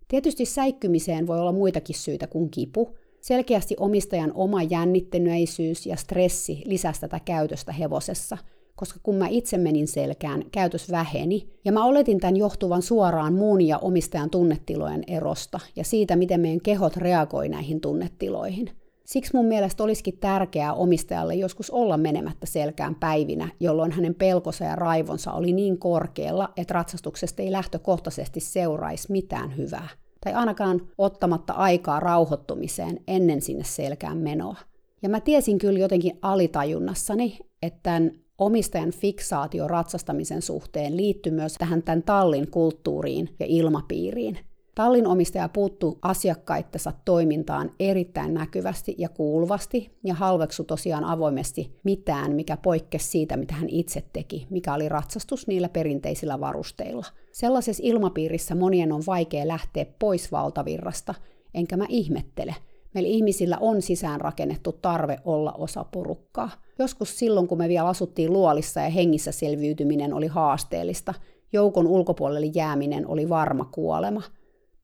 Tietysti 0.08 0.44
säikkymiseen 0.44 1.26
voi 1.26 1.40
olla 1.40 1.52
muitakin 1.52 1.96
syitä 1.96 2.26
kuin 2.26 2.50
kipu. 2.50 2.96
Selkeästi 3.20 3.76
omistajan 3.78 4.32
oma 4.34 4.62
jännittyneisyys 4.62 5.86
ja 5.86 5.96
stressi 5.96 6.62
lisäsi 6.64 7.00
tätä 7.00 7.20
käytöstä 7.24 7.72
hevosessa, 7.72 8.38
koska 8.76 9.00
kun 9.02 9.14
mä 9.14 9.28
itse 9.28 9.58
menin 9.58 9.88
selkään, 9.88 10.44
käytös 10.52 10.90
väheni, 10.90 11.48
ja 11.64 11.72
mä 11.72 11.84
oletin 11.84 12.20
tämän 12.20 12.36
johtuvan 12.36 12.82
suoraan 12.82 13.34
muun 13.34 13.60
ja 13.60 13.78
omistajan 13.78 14.30
tunnetilojen 14.30 15.04
erosta 15.06 15.60
ja 15.76 15.84
siitä, 15.84 16.16
miten 16.16 16.40
meidän 16.40 16.60
kehot 16.60 16.96
reagoi 16.96 17.48
näihin 17.48 17.80
tunnetiloihin. 17.80 18.70
Siksi 19.10 19.36
mun 19.36 19.44
mielestä 19.46 19.84
olisikin 19.84 20.18
tärkeää 20.18 20.74
omistajalle 20.74 21.34
joskus 21.34 21.70
olla 21.70 21.96
menemättä 21.96 22.46
selkään 22.46 22.94
päivinä, 22.94 23.48
jolloin 23.60 23.92
hänen 23.92 24.14
pelkonsa 24.14 24.64
ja 24.64 24.76
raivonsa 24.76 25.32
oli 25.32 25.52
niin 25.52 25.78
korkealla, 25.78 26.52
että 26.56 26.74
ratsastuksesta 26.74 27.42
ei 27.42 27.52
lähtökohtaisesti 27.52 28.40
seuraisi 28.40 29.12
mitään 29.12 29.56
hyvää. 29.56 29.88
Tai 30.24 30.32
ainakaan 30.32 30.88
ottamatta 30.98 31.52
aikaa 31.52 32.00
rauhoittumiseen 32.00 33.00
ennen 33.08 33.40
sinne 33.40 33.64
selkään 33.64 34.18
menoa. 34.18 34.56
Ja 35.02 35.08
mä 35.08 35.20
tiesin 35.20 35.58
kyllä 35.58 35.78
jotenkin 35.78 36.18
alitajunnassani, 36.22 37.38
että 37.62 37.80
tämän 37.82 38.12
omistajan 38.38 38.90
fiksaatio 38.90 39.68
ratsastamisen 39.68 40.42
suhteen 40.42 40.96
liittyy 40.96 41.32
myös 41.32 41.54
tähän 41.54 41.82
tämän 41.82 42.02
tallin 42.02 42.50
kulttuuriin 42.50 43.28
ja 43.40 43.46
ilmapiiriin– 43.48 44.38
Tallin 44.74 45.06
omistaja 45.06 45.48
puuttuu 45.48 45.98
asiakkaittensa 46.02 46.92
toimintaan 47.04 47.70
erittäin 47.80 48.34
näkyvästi 48.34 48.94
ja 48.98 49.08
kuuluvasti 49.08 49.90
ja 50.04 50.14
halveksu 50.14 50.64
tosiaan 50.64 51.04
avoimesti 51.04 51.78
mitään, 51.84 52.32
mikä 52.32 52.56
poikkesi 52.56 53.08
siitä, 53.08 53.36
mitä 53.36 53.54
hän 53.54 53.68
itse 53.68 54.04
teki, 54.12 54.46
mikä 54.50 54.74
oli 54.74 54.88
ratsastus 54.88 55.46
niillä 55.46 55.68
perinteisillä 55.68 56.40
varusteilla. 56.40 57.06
Sellaisessa 57.32 57.82
ilmapiirissä 57.86 58.54
monien 58.54 58.92
on 58.92 59.02
vaikea 59.06 59.48
lähteä 59.48 59.86
pois 59.98 60.32
valtavirrasta, 60.32 61.14
enkä 61.54 61.76
mä 61.76 61.86
ihmettele. 61.88 62.54
Meillä 62.94 63.10
ihmisillä 63.10 63.58
on 63.60 63.82
sisäänrakennettu 63.82 64.72
tarve 64.72 65.18
olla 65.24 65.52
osa 65.52 65.84
porukkaa. 65.84 66.50
Joskus 66.78 67.18
silloin, 67.18 67.48
kun 67.48 67.58
me 67.58 67.68
vielä 67.68 67.88
asuttiin 67.88 68.32
luolissa 68.32 68.80
ja 68.80 68.90
hengissä 68.90 69.32
selviytyminen 69.32 70.14
oli 70.14 70.26
haasteellista, 70.26 71.14
joukon 71.52 71.86
ulkopuolelle 71.86 72.50
jääminen 72.54 73.06
oli 73.06 73.28
varma 73.28 73.64
kuolema– 73.64 74.22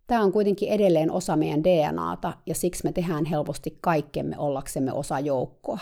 Tämä 0.06 0.22
on 0.22 0.32
kuitenkin 0.32 0.68
edelleen 0.68 1.10
osa 1.10 1.36
meidän 1.36 1.64
DNAta 1.64 2.32
ja 2.46 2.54
siksi 2.54 2.84
me 2.84 2.92
tehdään 2.92 3.24
helposti 3.24 3.78
kaikkemme 3.80 4.38
ollaksemme 4.38 4.92
osa 4.92 5.20
joukkoa. 5.20 5.78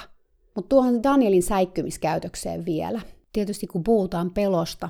Mutta 0.55 0.69
tuohon 0.69 1.03
Danielin 1.03 1.43
säikkymiskäytökseen 1.43 2.65
vielä. 2.65 3.01
Tietysti 3.33 3.67
kun 3.67 3.85
puhutaan 3.85 4.31
pelosta 4.31 4.89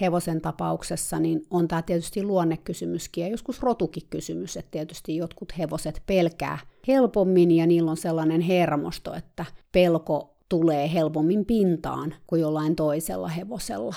hevosen 0.00 0.40
tapauksessa, 0.40 1.18
niin 1.18 1.46
on 1.50 1.68
tämä 1.68 1.82
tietysti 1.82 2.22
luonnekysymyskin 2.22 3.24
ja 3.24 3.30
joskus 3.30 3.62
rotukin 3.62 4.02
kysymys, 4.10 4.56
että 4.56 4.70
tietysti 4.70 5.16
jotkut 5.16 5.58
hevoset 5.58 6.02
pelkää 6.06 6.58
helpommin 6.88 7.50
ja 7.50 7.66
niillä 7.66 7.90
on 7.90 7.96
sellainen 7.96 8.40
hermosto, 8.40 9.14
että 9.14 9.44
pelko 9.72 10.34
tulee 10.48 10.92
helpommin 10.92 11.44
pintaan 11.44 12.14
kuin 12.26 12.40
jollain 12.40 12.76
toisella 12.76 13.28
hevosella. 13.28 13.94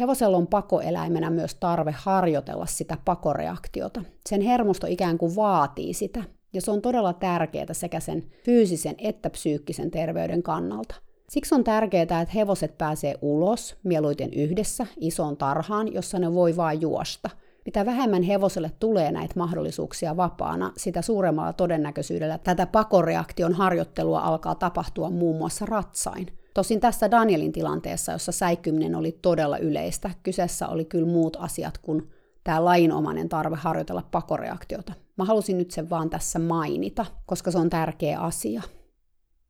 Hevosella 0.00 0.36
on 0.36 0.46
pakoeläimenä 0.46 1.30
myös 1.30 1.54
tarve 1.54 1.94
harjoitella 1.96 2.66
sitä 2.66 2.98
pakoreaktiota. 3.04 4.02
Sen 4.28 4.40
hermosto 4.40 4.86
ikään 4.86 5.18
kuin 5.18 5.36
vaatii 5.36 5.94
sitä, 5.94 6.24
ja 6.52 6.60
se 6.60 6.70
on 6.70 6.82
todella 6.82 7.12
tärkeää 7.12 7.72
sekä 7.72 8.00
sen 8.00 8.24
fyysisen 8.44 8.94
että 8.98 9.30
psyykkisen 9.30 9.90
terveyden 9.90 10.42
kannalta. 10.42 10.94
Siksi 11.28 11.54
on 11.54 11.64
tärkeää, 11.64 12.02
että 12.02 12.26
hevoset 12.34 12.78
pääsee 12.78 13.14
ulos, 13.22 13.76
mieluiten 13.82 14.32
yhdessä, 14.32 14.86
isoon 15.00 15.36
tarhaan, 15.36 15.94
jossa 15.94 16.18
ne 16.18 16.34
voi 16.34 16.56
vain 16.56 16.80
juosta. 16.80 17.30
Mitä 17.64 17.86
vähemmän 17.86 18.22
hevoselle 18.22 18.70
tulee 18.80 19.12
näitä 19.12 19.34
mahdollisuuksia 19.36 20.16
vapaana, 20.16 20.72
sitä 20.76 21.02
suuremmalla 21.02 21.52
todennäköisyydellä 21.52 22.38
tätä 22.38 22.66
pakoreaktion 22.66 23.52
harjoittelua 23.52 24.20
alkaa 24.20 24.54
tapahtua 24.54 25.10
muun 25.10 25.36
muassa 25.36 25.66
ratsain. 25.66 26.26
Tosin 26.56 26.80
tässä 26.80 27.10
Danielin 27.10 27.52
tilanteessa, 27.52 28.12
jossa 28.12 28.32
säikkyminen 28.32 28.94
oli 28.94 29.18
todella 29.22 29.58
yleistä, 29.58 30.10
kyseessä 30.22 30.68
oli 30.68 30.84
kyllä 30.84 31.06
muut 31.06 31.36
asiat 31.40 31.78
kuin 31.78 32.10
tämä 32.44 32.64
lainomainen 32.64 33.28
tarve 33.28 33.56
harjoitella 33.56 34.02
pakoreaktiota. 34.10 34.92
Mä 35.16 35.24
halusin 35.24 35.58
nyt 35.58 35.70
sen 35.70 35.90
vaan 35.90 36.10
tässä 36.10 36.38
mainita, 36.38 37.06
koska 37.26 37.50
se 37.50 37.58
on 37.58 37.70
tärkeä 37.70 38.20
asia. 38.20 38.62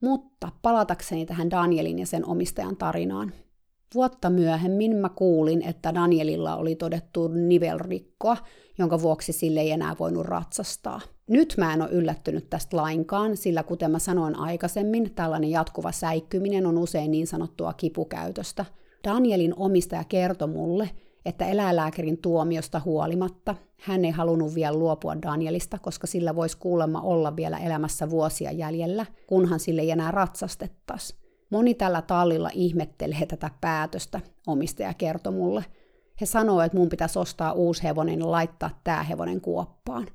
Mutta 0.00 0.48
palatakseni 0.62 1.26
tähän 1.26 1.50
Danielin 1.50 1.98
ja 1.98 2.06
sen 2.06 2.26
omistajan 2.26 2.76
tarinaan. 2.76 3.32
Vuotta 3.94 4.30
myöhemmin 4.30 4.96
mä 4.96 5.08
kuulin, 5.08 5.62
että 5.62 5.94
Danielilla 5.94 6.56
oli 6.56 6.74
todettu 6.74 7.28
nivelrikkoa, 7.28 8.36
jonka 8.78 9.02
vuoksi 9.02 9.32
sille 9.32 9.60
ei 9.60 9.70
enää 9.70 9.96
voinut 9.98 10.26
ratsastaa. 10.26 11.00
Nyt 11.26 11.54
mä 11.58 11.74
en 11.74 11.82
ole 11.82 11.90
yllättynyt 11.90 12.50
tästä 12.50 12.76
lainkaan, 12.76 13.36
sillä 13.36 13.62
kuten 13.62 13.90
mä 13.90 13.98
sanoin 13.98 14.38
aikaisemmin, 14.38 15.14
tällainen 15.14 15.50
jatkuva 15.50 15.92
säikkyminen 15.92 16.66
on 16.66 16.78
usein 16.78 17.10
niin 17.10 17.26
sanottua 17.26 17.72
kipukäytöstä. 17.72 18.64
Danielin 19.04 19.54
omistaja 19.56 20.04
kertoi 20.04 20.48
mulle, 20.48 20.90
että 21.24 21.46
eläinlääkärin 21.46 22.18
tuomiosta 22.18 22.80
huolimatta 22.84 23.54
hän 23.80 24.04
ei 24.04 24.10
halunnut 24.10 24.54
vielä 24.54 24.78
luopua 24.78 25.22
Danielista, 25.22 25.78
koska 25.78 26.06
sillä 26.06 26.36
voisi 26.36 26.58
kuulemma 26.58 27.00
olla 27.00 27.36
vielä 27.36 27.58
elämässä 27.58 28.10
vuosia 28.10 28.52
jäljellä, 28.52 29.06
kunhan 29.26 29.60
sille 29.60 29.82
ei 29.82 29.90
enää 29.90 30.10
ratsastettaisi. 30.10 31.25
Moni 31.50 31.74
tällä 31.74 32.02
tallilla 32.02 32.50
ihmettelee 32.54 33.26
tätä 33.26 33.50
päätöstä, 33.60 34.20
omistaja 34.46 34.94
kertoi 34.94 35.32
mulle. 35.32 35.64
He 36.20 36.26
sanoo, 36.26 36.60
että 36.60 36.78
mun 36.78 36.88
pitäisi 36.88 37.18
ostaa 37.18 37.52
uusi 37.52 37.82
hevonen 37.82 38.18
ja 38.18 38.30
laittaa 38.30 38.80
tämä 38.84 39.02
hevonen 39.02 39.40
kuoppaan. 39.40 40.06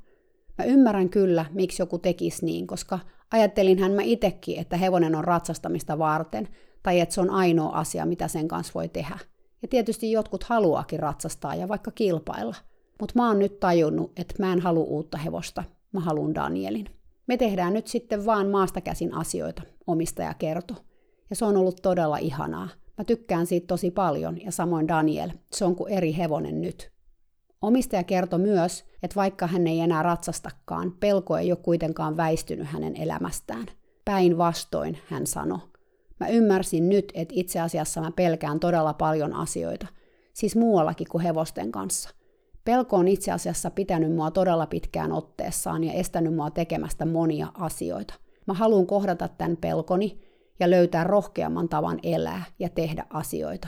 Mä 0.58 0.66
ymmärrän 0.66 1.10
kyllä, 1.10 1.46
miksi 1.52 1.82
joku 1.82 1.98
tekisi 1.98 2.46
niin, 2.46 2.68
koska 2.68 3.00
ajattelinhän 3.32 3.92
mä 3.92 4.02
itekin, 4.02 4.60
että 4.60 4.78
hevonen 4.78 5.16
on 5.16 5.24
ratsastamista 5.24 5.98
varten, 5.98 6.48
tai 6.84 7.00
että 7.00 7.16
se 7.16 7.22
on 7.22 7.30
ainoa 7.30 7.70
asia, 7.70 8.06
mitä 8.06 8.28
sen 8.28 8.48
kanssa 8.48 8.74
voi 8.76 8.90
tehdä. 8.90 9.18
Ja 9.62 9.68
tietysti 9.68 10.12
jotkut 10.12 10.44
haluaakin 10.44 11.00
ratsastaa 11.00 11.56
ja 11.56 11.68
vaikka 11.68 11.92
kilpailla. 11.92 12.56
Mutta 13.00 13.14
mä 13.16 13.28
oon 13.28 13.40
nyt 13.40 13.60
tajunnut, 13.60 14.12
että 14.20 14.36
mä 14.40 14.54
en 14.54 14.60
halua 14.60 14.84
uutta 14.84 15.18
hevosta, 15.18 15.64
mä 15.92 16.00
haluan 16.00 16.36
Danielin. 16.36 16.86
Me 17.28 17.38
tehdään 17.38 17.74
nyt 17.74 17.88
sitten 17.88 18.26
vaan 18.26 18.48
maasta 18.48 18.82
käsin 18.82 19.14
asioita, 19.14 19.62
omistaja 19.88 20.34
kertoi. 20.34 20.78
Ja 21.32 21.36
se 21.36 21.46
on 21.46 21.58
ollut 21.58 21.82
todella 21.82 22.18
ihanaa. 22.18 22.70
Mä 22.98 23.04
tykkään 23.04 23.46
siitä 23.46 23.68
tosi 23.68 23.92
paljon, 23.92 24.42
ja 24.42 24.52
samoin 24.52 24.88
Daniel, 24.88 25.30
se 25.54 25.66
on 25.66 25.76
kuin 25.76 25.94
eri 25.94 26.18
hevonen 26.18 26.62
nyt. 26.62 26.92
Omistaja 27.62 28.04
kertoi 28.04 28.40
myös, 28.40 28.86
että 29.04 29.16
vaikka 29.16 29.48
hän 29.48 29.68
ei 29.68 29.80
enää 29.80 30.04
ratsastakaan, 30.04 30.92
pelko 31.00 31.38
ei 31.38 31.52
ole 31.52 31.60
kuitenkaan 31.64 32.18
väistynyt 32.18 32.68
hänen 32.68 32.96
elämästään. 32.96 33.66
Päinvastoin, 34.06 34.98
hän 35.08 35.28
sanoi. 35.28 35.60
Mä 36.20 36.28
ymmärsin 36.28 36.90
nyt, 36.90 37.12
että 37.14 37.34
itse 37.38 37.60
asiassa 37.60 38.02
mä 38.02 38.12
pelkään 38.12 38.60
todella 38.60 38.94
paljon 38.94 39.34
asioita, 39.34 39.88
siis 40.34 40.56
muuallakin 40.56 41.08
kuin 41.12 41.24
hevosten 41.24 41.72
kanssa. 41.72 42.10
Pelko 42.66 42.98
on 42.98 43.08
itse 43.08 43.32
asiassa 43.32 43.72
pitänyt 43.72 44.16
mua 44.16 44.32
todella 44.32 44.68
pitkään 44.68 45.12
otteessaan 45.12 45.84
ja 45.84 45.94
estänyt 45.94 46.36
mua 46.36 46.50
tekemästä 46.50 47.06
monia 47.06 47.48
asioita. 47.54 48.14
Mä 48.48 48.54
haluan 48.54 48.88
kohdata 48.88 49.28
tämän 49.28 49.58
pelkoni 49.58 50.31
ja 50.62 50.70
löytää 50.70 51.04
rohkeamman 51.04 51.70
tavan 51.70 52.00
elää 52.04 52.44
ja 52.60 52.70
tehdä 52.70 53.06
asioita. 53.10 53.68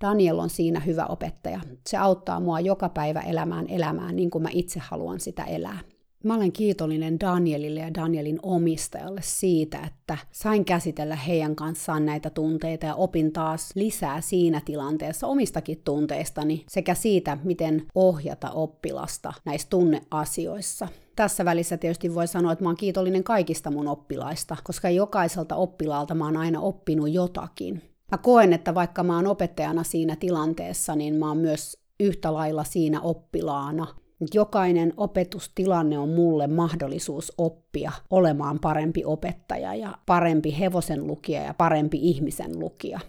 Daniel 0.00 0.38
on 0.38 0.50
siinä 0.50 0.80
hyvä 0.80 1.06
opettaja. 1.06 1.60
Se 1.86 1.96
auttaa 1.96 2.40
mua 2.40 2.60
joka 2.60 2.88
päivä 2.88 3.20
elämään 3.20 3.68
elämään 3.68 4.16
niin 4.16 4.30
kuin 4.30 4.42
mä 4.42 4.48
itse 4.52 4.80
haluan 4.80 5.20
sitä 5.20 5.44
elää. 5.44 5.78
Mä 6.24 6.34
olen 6.34 6.52
kiitollinen 6.52 7.20
Danielille 7.20 7.80
ja 7.80 7.94
Danielin 7.94 8.38
omistajalle 8.42 9.20
siitä, 9.24 9.78
että 9.86 10.18
sain 10.32 10.64
käsitellä 10.64 11.16
heidän 11.16 11.56
kanssaan 11.56 12.06
näitä 12.06 12.30
tunteita 12.30 12.86
ja 12.86 12.94
opin 12.94 13.32
taas 13.32 13.70
lisää 13.74 14.20
siinä 14.20 14.60
tilanteessa 14.64 15.26
omistakin 15.26 15.82
tunteistani 15.84 16.64
sekä 16.68 16.94
siitä, 16.94 17.38
miten 17.44 17.86
ohjata 17.94 18.50
oppilasta 18.50 19.32
näissä 19.44 19.68
tunneasioissa. 19.70 20.88
Tässä 21.18 21.44
välissä 21.44 21.76
tietysti 21.76 22.14
voi 22.14 22.26
sanoa, 22.26 22.52
että 22.52 22.64
mä 22.64 22.68
oon 22.68 22.76
kiitollinen 22.76 23.24
kaikista 23.24 23.70
mun 23.70 23.88
oppilaista, 23.88 24.56
koska 24.64 24.90
jokaiselta 24.90 25.56
oppilaalta 25.56 26.14
mä 26.14 26.24
oon 26.24 26.36
aina 26.36 26.60
oppinut 26.60 27.10
jotakin. 27.12 27.82
Mä 28.12 28.18
koen, 28.18 28.52
että 28.52 28.74
vaikka 28.74 29.02
mä 29.02 29.16
oon 29.16 29.26
opettajana 29.26 29.84
siinä 29.84 30.16
tilanteessa, 30.16 30.96
niin 30.96 31.14
mä 31.14 31.28
oon 31.28 31.38
myös 31.38 31.78
yhtä 32.00 32.34
lailla 32.34 32.64
siinä 32.64 33.00
oppilaana 33.00 33.86
Jokainen 34.34 34.92
opetustilanne 34.96 35.98
on 35.98 36.08
mulle 36.08 36.46
mahdollisuus 36.46 37.32
oppia 37.38 37.92
olemaan 38.10 38.58
parempi 38.58 39.04
opettaja 39.04 39.74
ja 39.74 39.98
parempi 40.06 40.58
hevosen 40.58 41.06
lukija 41.06 41.42
ja 41.42 41.54
parempi 41.54 41.98
ihmisen 42.00 42.58
lukija. 42.58 43.00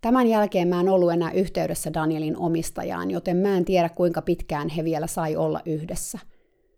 Tämän 0.00 0.26
jälkeen 0.26 0.68
mä 0.68 0.80
en 0.80 0.88
ollut 0.88 1.12
enää 1.12 1.30
yhteydessä 1.30 1.94
Danielin 1.94 2.36
omistajaan, 2.36 3.10
joten 3.10 3.36
mä 3.36 3.56
en 3.56 3.64
tiedä 3.64 3.88
kuinka 3.88 4.22
pitkään 4.22 4.68
he 4.68 4.84
vielä 4.84 5.06
sai 5.06 5.36
olla 5.36 5.60
yhdessä. 5.66 6.18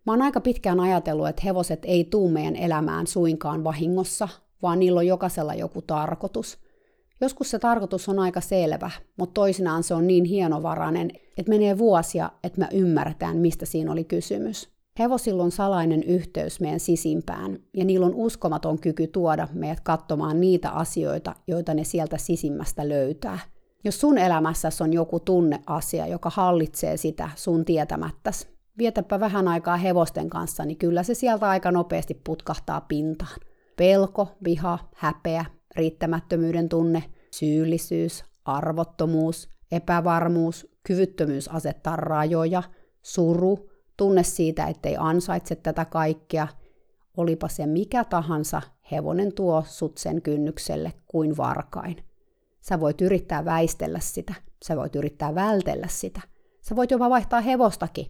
Mä 0.07 0.13
oon 0.13 0.21
aika 0.21 0.41
pitkään 0.41 0.79
ajatellut, 0.79 1.27
että 1.27 1.41
hevoset 1.45 1.79
ei 1.85 2.03
tuu 2.03 2.29
meidän 2.29 2.55
elämään 2.55 3.07
suinkaan 3.07 3.63
vahingossa, 3.63 4.29
vaan 4.61 4.79
niillä 4.79 4.97
on 4.97 5.07
jokaisella 5.07 5.53
joku 5.53 5.81
tarkoitus– 5.81 6.57
Joskus 7.21 7.51
se 7.51 7.59
tarkoitus 7.59 8.09
on 8.09 8.19
aika 8.19 8.41
selvä, 8.41 8.91
mutta 9.17 9.33
toisinaan 9.33 9.83
se 9.83 9.93
on 9.93 10.07
niin 10.07 10.25
hienovarainen, 10.25 11.11
että 11.37 11.49
menee 11.49 11.77
vuosia, 11.77 12.31
että 12.43 12.59
me 12.59 12.67
ymmärretään, 12.73 13.37
mistä 13.37 13.65
siinä 13.65 13.91
oli 13.91 14.03
kysymys. 14.03 14.69
Hevosilla 14.99 15.43
on 15.43 15.51
salainen 15.51 16.03
yhteys 16.03 16.59
meidän 16.59 16.79
sisimpään, 16.79 17.59
ja 17.73 17.85
niillä 17.85 18.05
on 18.05 18.15
uskomaton 18.15 18.79
kyky 18.79 19.07
tuoda 19.07 19.47
meidät 19.53 19.79
katsomaan 19.79 20.41
niitä 20.41 20.69
asioita, 20.69 21.35
joita 21.47 21.73
ne 21.73 21.83
sieltä 21.83 22.17
sisimmästä 22.17 22.89
löytää. 22.89 23.39
Jos 23.83 23.99
sun 23.99 24.17
elämässäsi 24.17 24.83
on 24.83 24.93
joku 24.93 25.19
tunneasia, 25.19 26.07
joka 26.07 26.29
hallitsee 26.29 26.97
sitä 26.97 27.29
sun 27.35 27.65
tietämättäs, 27.65 28.56
vietäpä 28.77 29.19
vähän 29.19 29.47
aikaa 29.47 29.77
hevosten 29.77 30.29
kanssa, 30.29 30.65
niin 30.65 30.77
kyllä 30.77 31.03
se 31.03 31.13
sieltä 31.13 31.49
aika 31.49 31.71
nopeasti 31.71 32.21
putkahtaa 32.23 32.81
pintaan. 32.81 33.39
Pelko, 33.77 34.37
viha, 34.43 34.79
häpeä, 34.95 35.45
riittämättömyyden 35.75 36.69
tunne, 36.69 37.03
syyllisyys, 37.31 38.25
arvottomuus, 38.45 39.49
epävarmuus, 39.71 40.67
kyvyttömyys 40.83 41.47
asettaa 41.47 41.95
rajoja, 41.95 42.63
suru, 43.01 43.69
tunne 43.97 44.23
siitä, 44.23 44.65
ettei 44.67 44.95
ansaitse 44.99 45.55
tätä 45.55 45.85
kaikkea, 45.85 46.47
olipa 47.17 47.47
se 47.47 47.65
mikä 47.65 48.03
tahansa, 48.03 48.61
hevonen 48.91 49.33
tuo 49.33 49.63
sut 49.67 49.97
sen 49.97 50.21
kynnykselle 50.21 50.93
kuin 51.07 51.37
varkain. 51.37 52.03
Sä 52.61 52.79
voit 52.79 53.01
yrittää 53.01 53.45
väistellä 53.45 53.99
sitä, 53.99 54.33
sä 54.65 54.77
voit 54.77 54.95
yrittää 54.95 55.35
vältellä 55.35 55.87
sitä, 55.89 56.21
sä 56.61 56.75
voit 56.75 56.91
jopa 56.91 57.09
vaihtaa 57.09 57.41
hevostakin, 57.41 58.05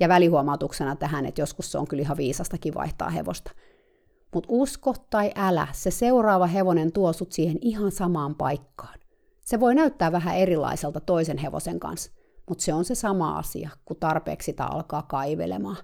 ja 0.00 0.08
välihuomautuksena 0.08 0.96
tähän, 0.96 1.26
että 1.26 1.40
joskus 1.40 1.72
se 1.72 1.78
on 1.78 1.88
kyllä 1.88 2.00
ihan 2.00 2.16
viisastakin 2.16 2.74
vaihtaa 2.74 3.10
hevosta– 3.10 3.50
mutta 4.34 4.48
usko 4.52 4.94
tai 5.10 5.32
älä, 5.36 5.68
se 5.72 5.90
seuraava 5.90 6.46
hevonen 6.46 6.92
tuo 6.92 7.12
sut 7.12 7.32
siihen 7.32 7.58
ihan 7.60 7.92
samaan 7.92 8.34
paikkaan. 8.34 8.98
Se 9.40 9.60
voi 9.60 9.74
näyttää 9.74 10.12
vähän 10.12 10.36
erilaiselta 10.36 11.00
toisen 11.00 11.38
hevosen 11.38 11.80
kanssa, 11.80 12.12
mutta 12.48 12.64
se 12.64 12.74
on 12.74 12.84
se 12.84 12.94
sama 12.94 13.38
asia, 13.38 13.70
kun 13.84 13.96
tarpeeksi 14.00 14.46
sitä 14.46 14.64
alkaa 14.64 15.02
kaivelemaan. 15.02 15.76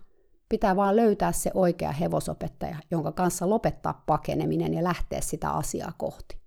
Pitää 0.49 0.77
vaan 0.77 0.97
löytää 0.97 1.33
se 1.33 1.51
oikea 1.55 1.93
hevosopettaja, 1.93 2.77
jonka 2.91 3.13
kanssa 3.13 3.51
lopettaa 3.51 4.03
pakeneminen 4.07 4.75
ja 4.75 4.85
lähteä 4.85 5.21
sitä 5.21 5.51
asiaa 5.51 5.93
kohti. 5.99 6.39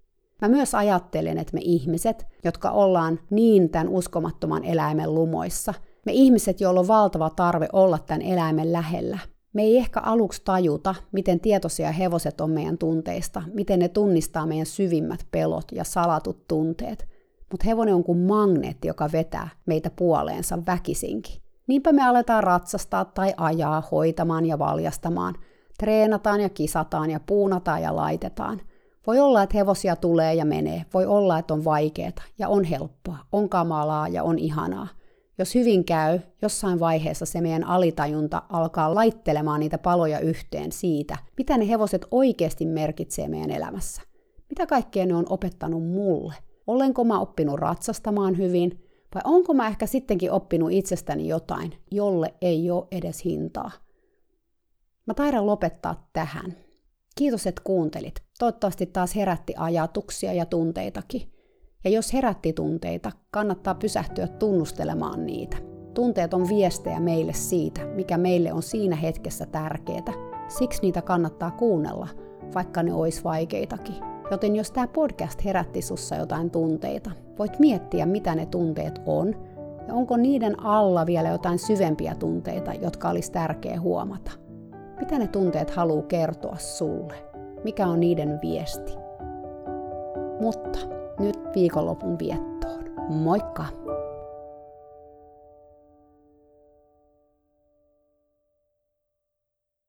Mä 0.41 0.47
myös 0.47 0.75
ajattelen, 0.75 1.37
että 1.37 1.53
me 1.53 1.59
ihmiset, 1.63 2.27
jotka 2.43 2.71
ollaan 2.71 3.19
niin 3.29 3.69
tämän 3.69 3.89
uskomattoman 3.89 4.63
eläimen 4.63 5.15
lumoissa, 5.15 5.73
me 6.05 6.11
ihmiset, 6.11 6.61
joilla 6.61 6.79
on 6.79 6.87
valtava 6.87 7.29
tarve 7.29 7.67
olla 7.73 7.99
tämän 7.99 8.21
eläimen 8.21 8.73
lähellä, 8.73 9.19
me 9.55 9.61
ei 9.61 9.77
ehkä 9.77 9.99
aluksi 9.99 10.41
tajuta, 10.45 10.95
miten 11.11 11.39
tietoisia 11.39 11.91
hevoset 11.91 12.41
on 12.41 12.51
meidän 12.51 12.77
tunteista, 12.77 13.41
miten 13.53 13.79
ne 13.79 13.89
tunnistaa 13.89 14.45
meidän 14.45 14.65
syvimmät 14.65 15.27
pelot 15.31 15.71
ja 15.71 15.83
salatut 15.83 16.47
tunteet. 16.47 17.07
Mutta 17.51 17.65
hevonen 17.65 17.95
on 17.95 18.03
kuin 18.03 18.17
magneetti, 18.17 18.87
joka 18.87 19.09
vetää 19.11 19.49
meitä 19.65 19.89
puoleensa 19.95 20.59
väkisinkin. 20.67 21.41
Niinpä 21.67 21.91
me 21.91 22.07
aletaan 22.07 22.43
ratsastaa 22.43 23.05
tai 23.05 23.33
ajaa, 23.37 23.83
hoitamaan 23.91 24.45
ja 24.45 24.59
valjastamaan. 24.59 25.35
Treenataan 25.79 26.41
ja 26.41 26.49
kisataan 26.49 27.09
ja 27.09 27.19
puunataan 27.19 27.81
ja 27.81 27.95
laitetaan. 27.95 28.61
Voi 29.07 29.19
olla, 29.19 29.43
että 29.43 29.57
hevosia 29.57 29.95
tulee 29.95 30.33
ja 30.33 30.45
menee. 30.45 30.85
Voi 30.93 31.05
olla, 31.05 31.39
että 31.39 31.53
on 31.53 31.65
vaikeaa 31.65 32.11
ja 32.39 32.49
on 32.49 32.63
helppoa, 32.63 33.17
on 33.31 33.49
kamalaa 33.49 34.07
ja 34.07 34.23
on 34.23 34.39
ihanaa. 34.39 34.87
Jos 35.37 35.55
hyvin 35.55 35.85
käy, 35.85 36.19
jossain 36.41 36.79
vaiheessa 36.79 37.25
se 37.25 37.41
meidän 37.41 37.63
alitajunta 37.63 38.43
alkaa 38.49 38.95
laittelemaan 38.95 39.59
niitä 39.59 39.77
paloja 39.77 40.19
yhteen 40.19 40.71
siitä, 40.71 41.17
mitä 41.37 41.57
ne 41.57 41.69
hevoset 41.69 42.05
oikeasti 42.11 42.65
merkitsee 42.65 43.27
meidän 43.27 43.51
elämässä. 43.51 44.01
Mitä 44.49 44.65
kaikkea 44.65 45.05
ne 45.05 45.15
on 45.15 45.25
opettanut 45.29 45.83
mulle? 45.83 46.33
Olenko 46.67 47.03
mä 47.03 47.19
oppinut 47.19 47.59
ratsastamaan 47.59 48.37
hyvin? 48.37 48.83
Vai 49.15 49.21
onko 49.25 49.53
mä 49.53 49.67
ehkä 49.67 49.85
sittenkin 49.85 50.31
oppinut 50.31 50.71
itsestäni 50.71 51.27
jotain, 51.27 51.73
jolle 51.91 52.33
ei 52.41 52.71
ole 52.71 52.87
edes 52.91 53.25
hintaa? 53.25 53.71
Mä 55.05 55.13
taidan 55.13 55.45
lopettaa 55.45 56.09
tähän. 56.13 56.55
Kiitos, 57.15 57.47
että 57.47 57.61
kuuntelit. 57.65 58.23
Toivottavasti 58.39 58.85
taas 58.85 59.15
herätti 59.15 59.53
ajatuksia 59.57 60.33
ja 60.33 60.45
tunteitakin. 60.45 61.34
Ja 61.85 61.91
jos 61.91 62.13
herätti 62.13 62.53
tunteita, 62.53 63.11
kannattaa 63.31 63.75
pysähtyä 63.75 64.27
tunnustelemaan 64.27 65.25
niitä. 65.25 65.57
Tunteet 65.93 66.33
on 66.33 66.49
viestejä 66.49 66.99
meille 66.99 67.33
siitä, 67.33 67.81
mikä 67.85 68.17
meille 68.17 68.53
on 68.53 68.63
siinä 68.63 68.95
hetkessä 68.95 69.45
tärkeää. 69.45 70.13
Siksi 70.47 70.81
niitä 70.81 71.01
kannattaa 71.01 71.51
kuunnella, 71.51 72.07
vaikka 72.55 72.83
ne 72.83 72.93
olisi 72.93 73.23
vaikeitakin. 73.23 73.95
Joten 74.31 74.55
jos 74.55 74.71
tämä 74.71 74.87
podcast 74.87 75.45
herätti 75.45 75.81
sussa 75.81 76.15
jotain 76.15 76.51
tunteita, 76.51 77.11
voit 77.39 77.59
miettiä, 77.59 78.05
mitä 78.05 78.35
ne 78.35 78.45
tunteet 78.45 79.01
on, 79.05 79.35
ja 79.87 79.93
onko 79.93 80.17
niiden 80.17 80.59
alla 80.59 81.05
vielä 81.05 81.29
jotain 81.29 81.59
syvempiä 81.59 82.15
tunteita, 82.15 82.73
jotka 82.73 83.09
olisi 83.09 83.31
tärkeä 83.31 83.79
huomata. 83.79 84.31
Mitä 84.99 85.19
ne 85.19 85.27
tunteet 85.27 85.69
haluaa 85.69 86.03
kertoa 86.03 86.55
sulle? 86.57 87.13
Mikä 87.63 87.87
on 87.87 87.99
niiden 87.99 88.39
viesti? 88.41 88.93
Mutta 90.41 90.79
nyt 91.19 91.39
viikonlopun 91.55 92.19
viettoon. 92.19 92.83
Moikka! 93.09 93.65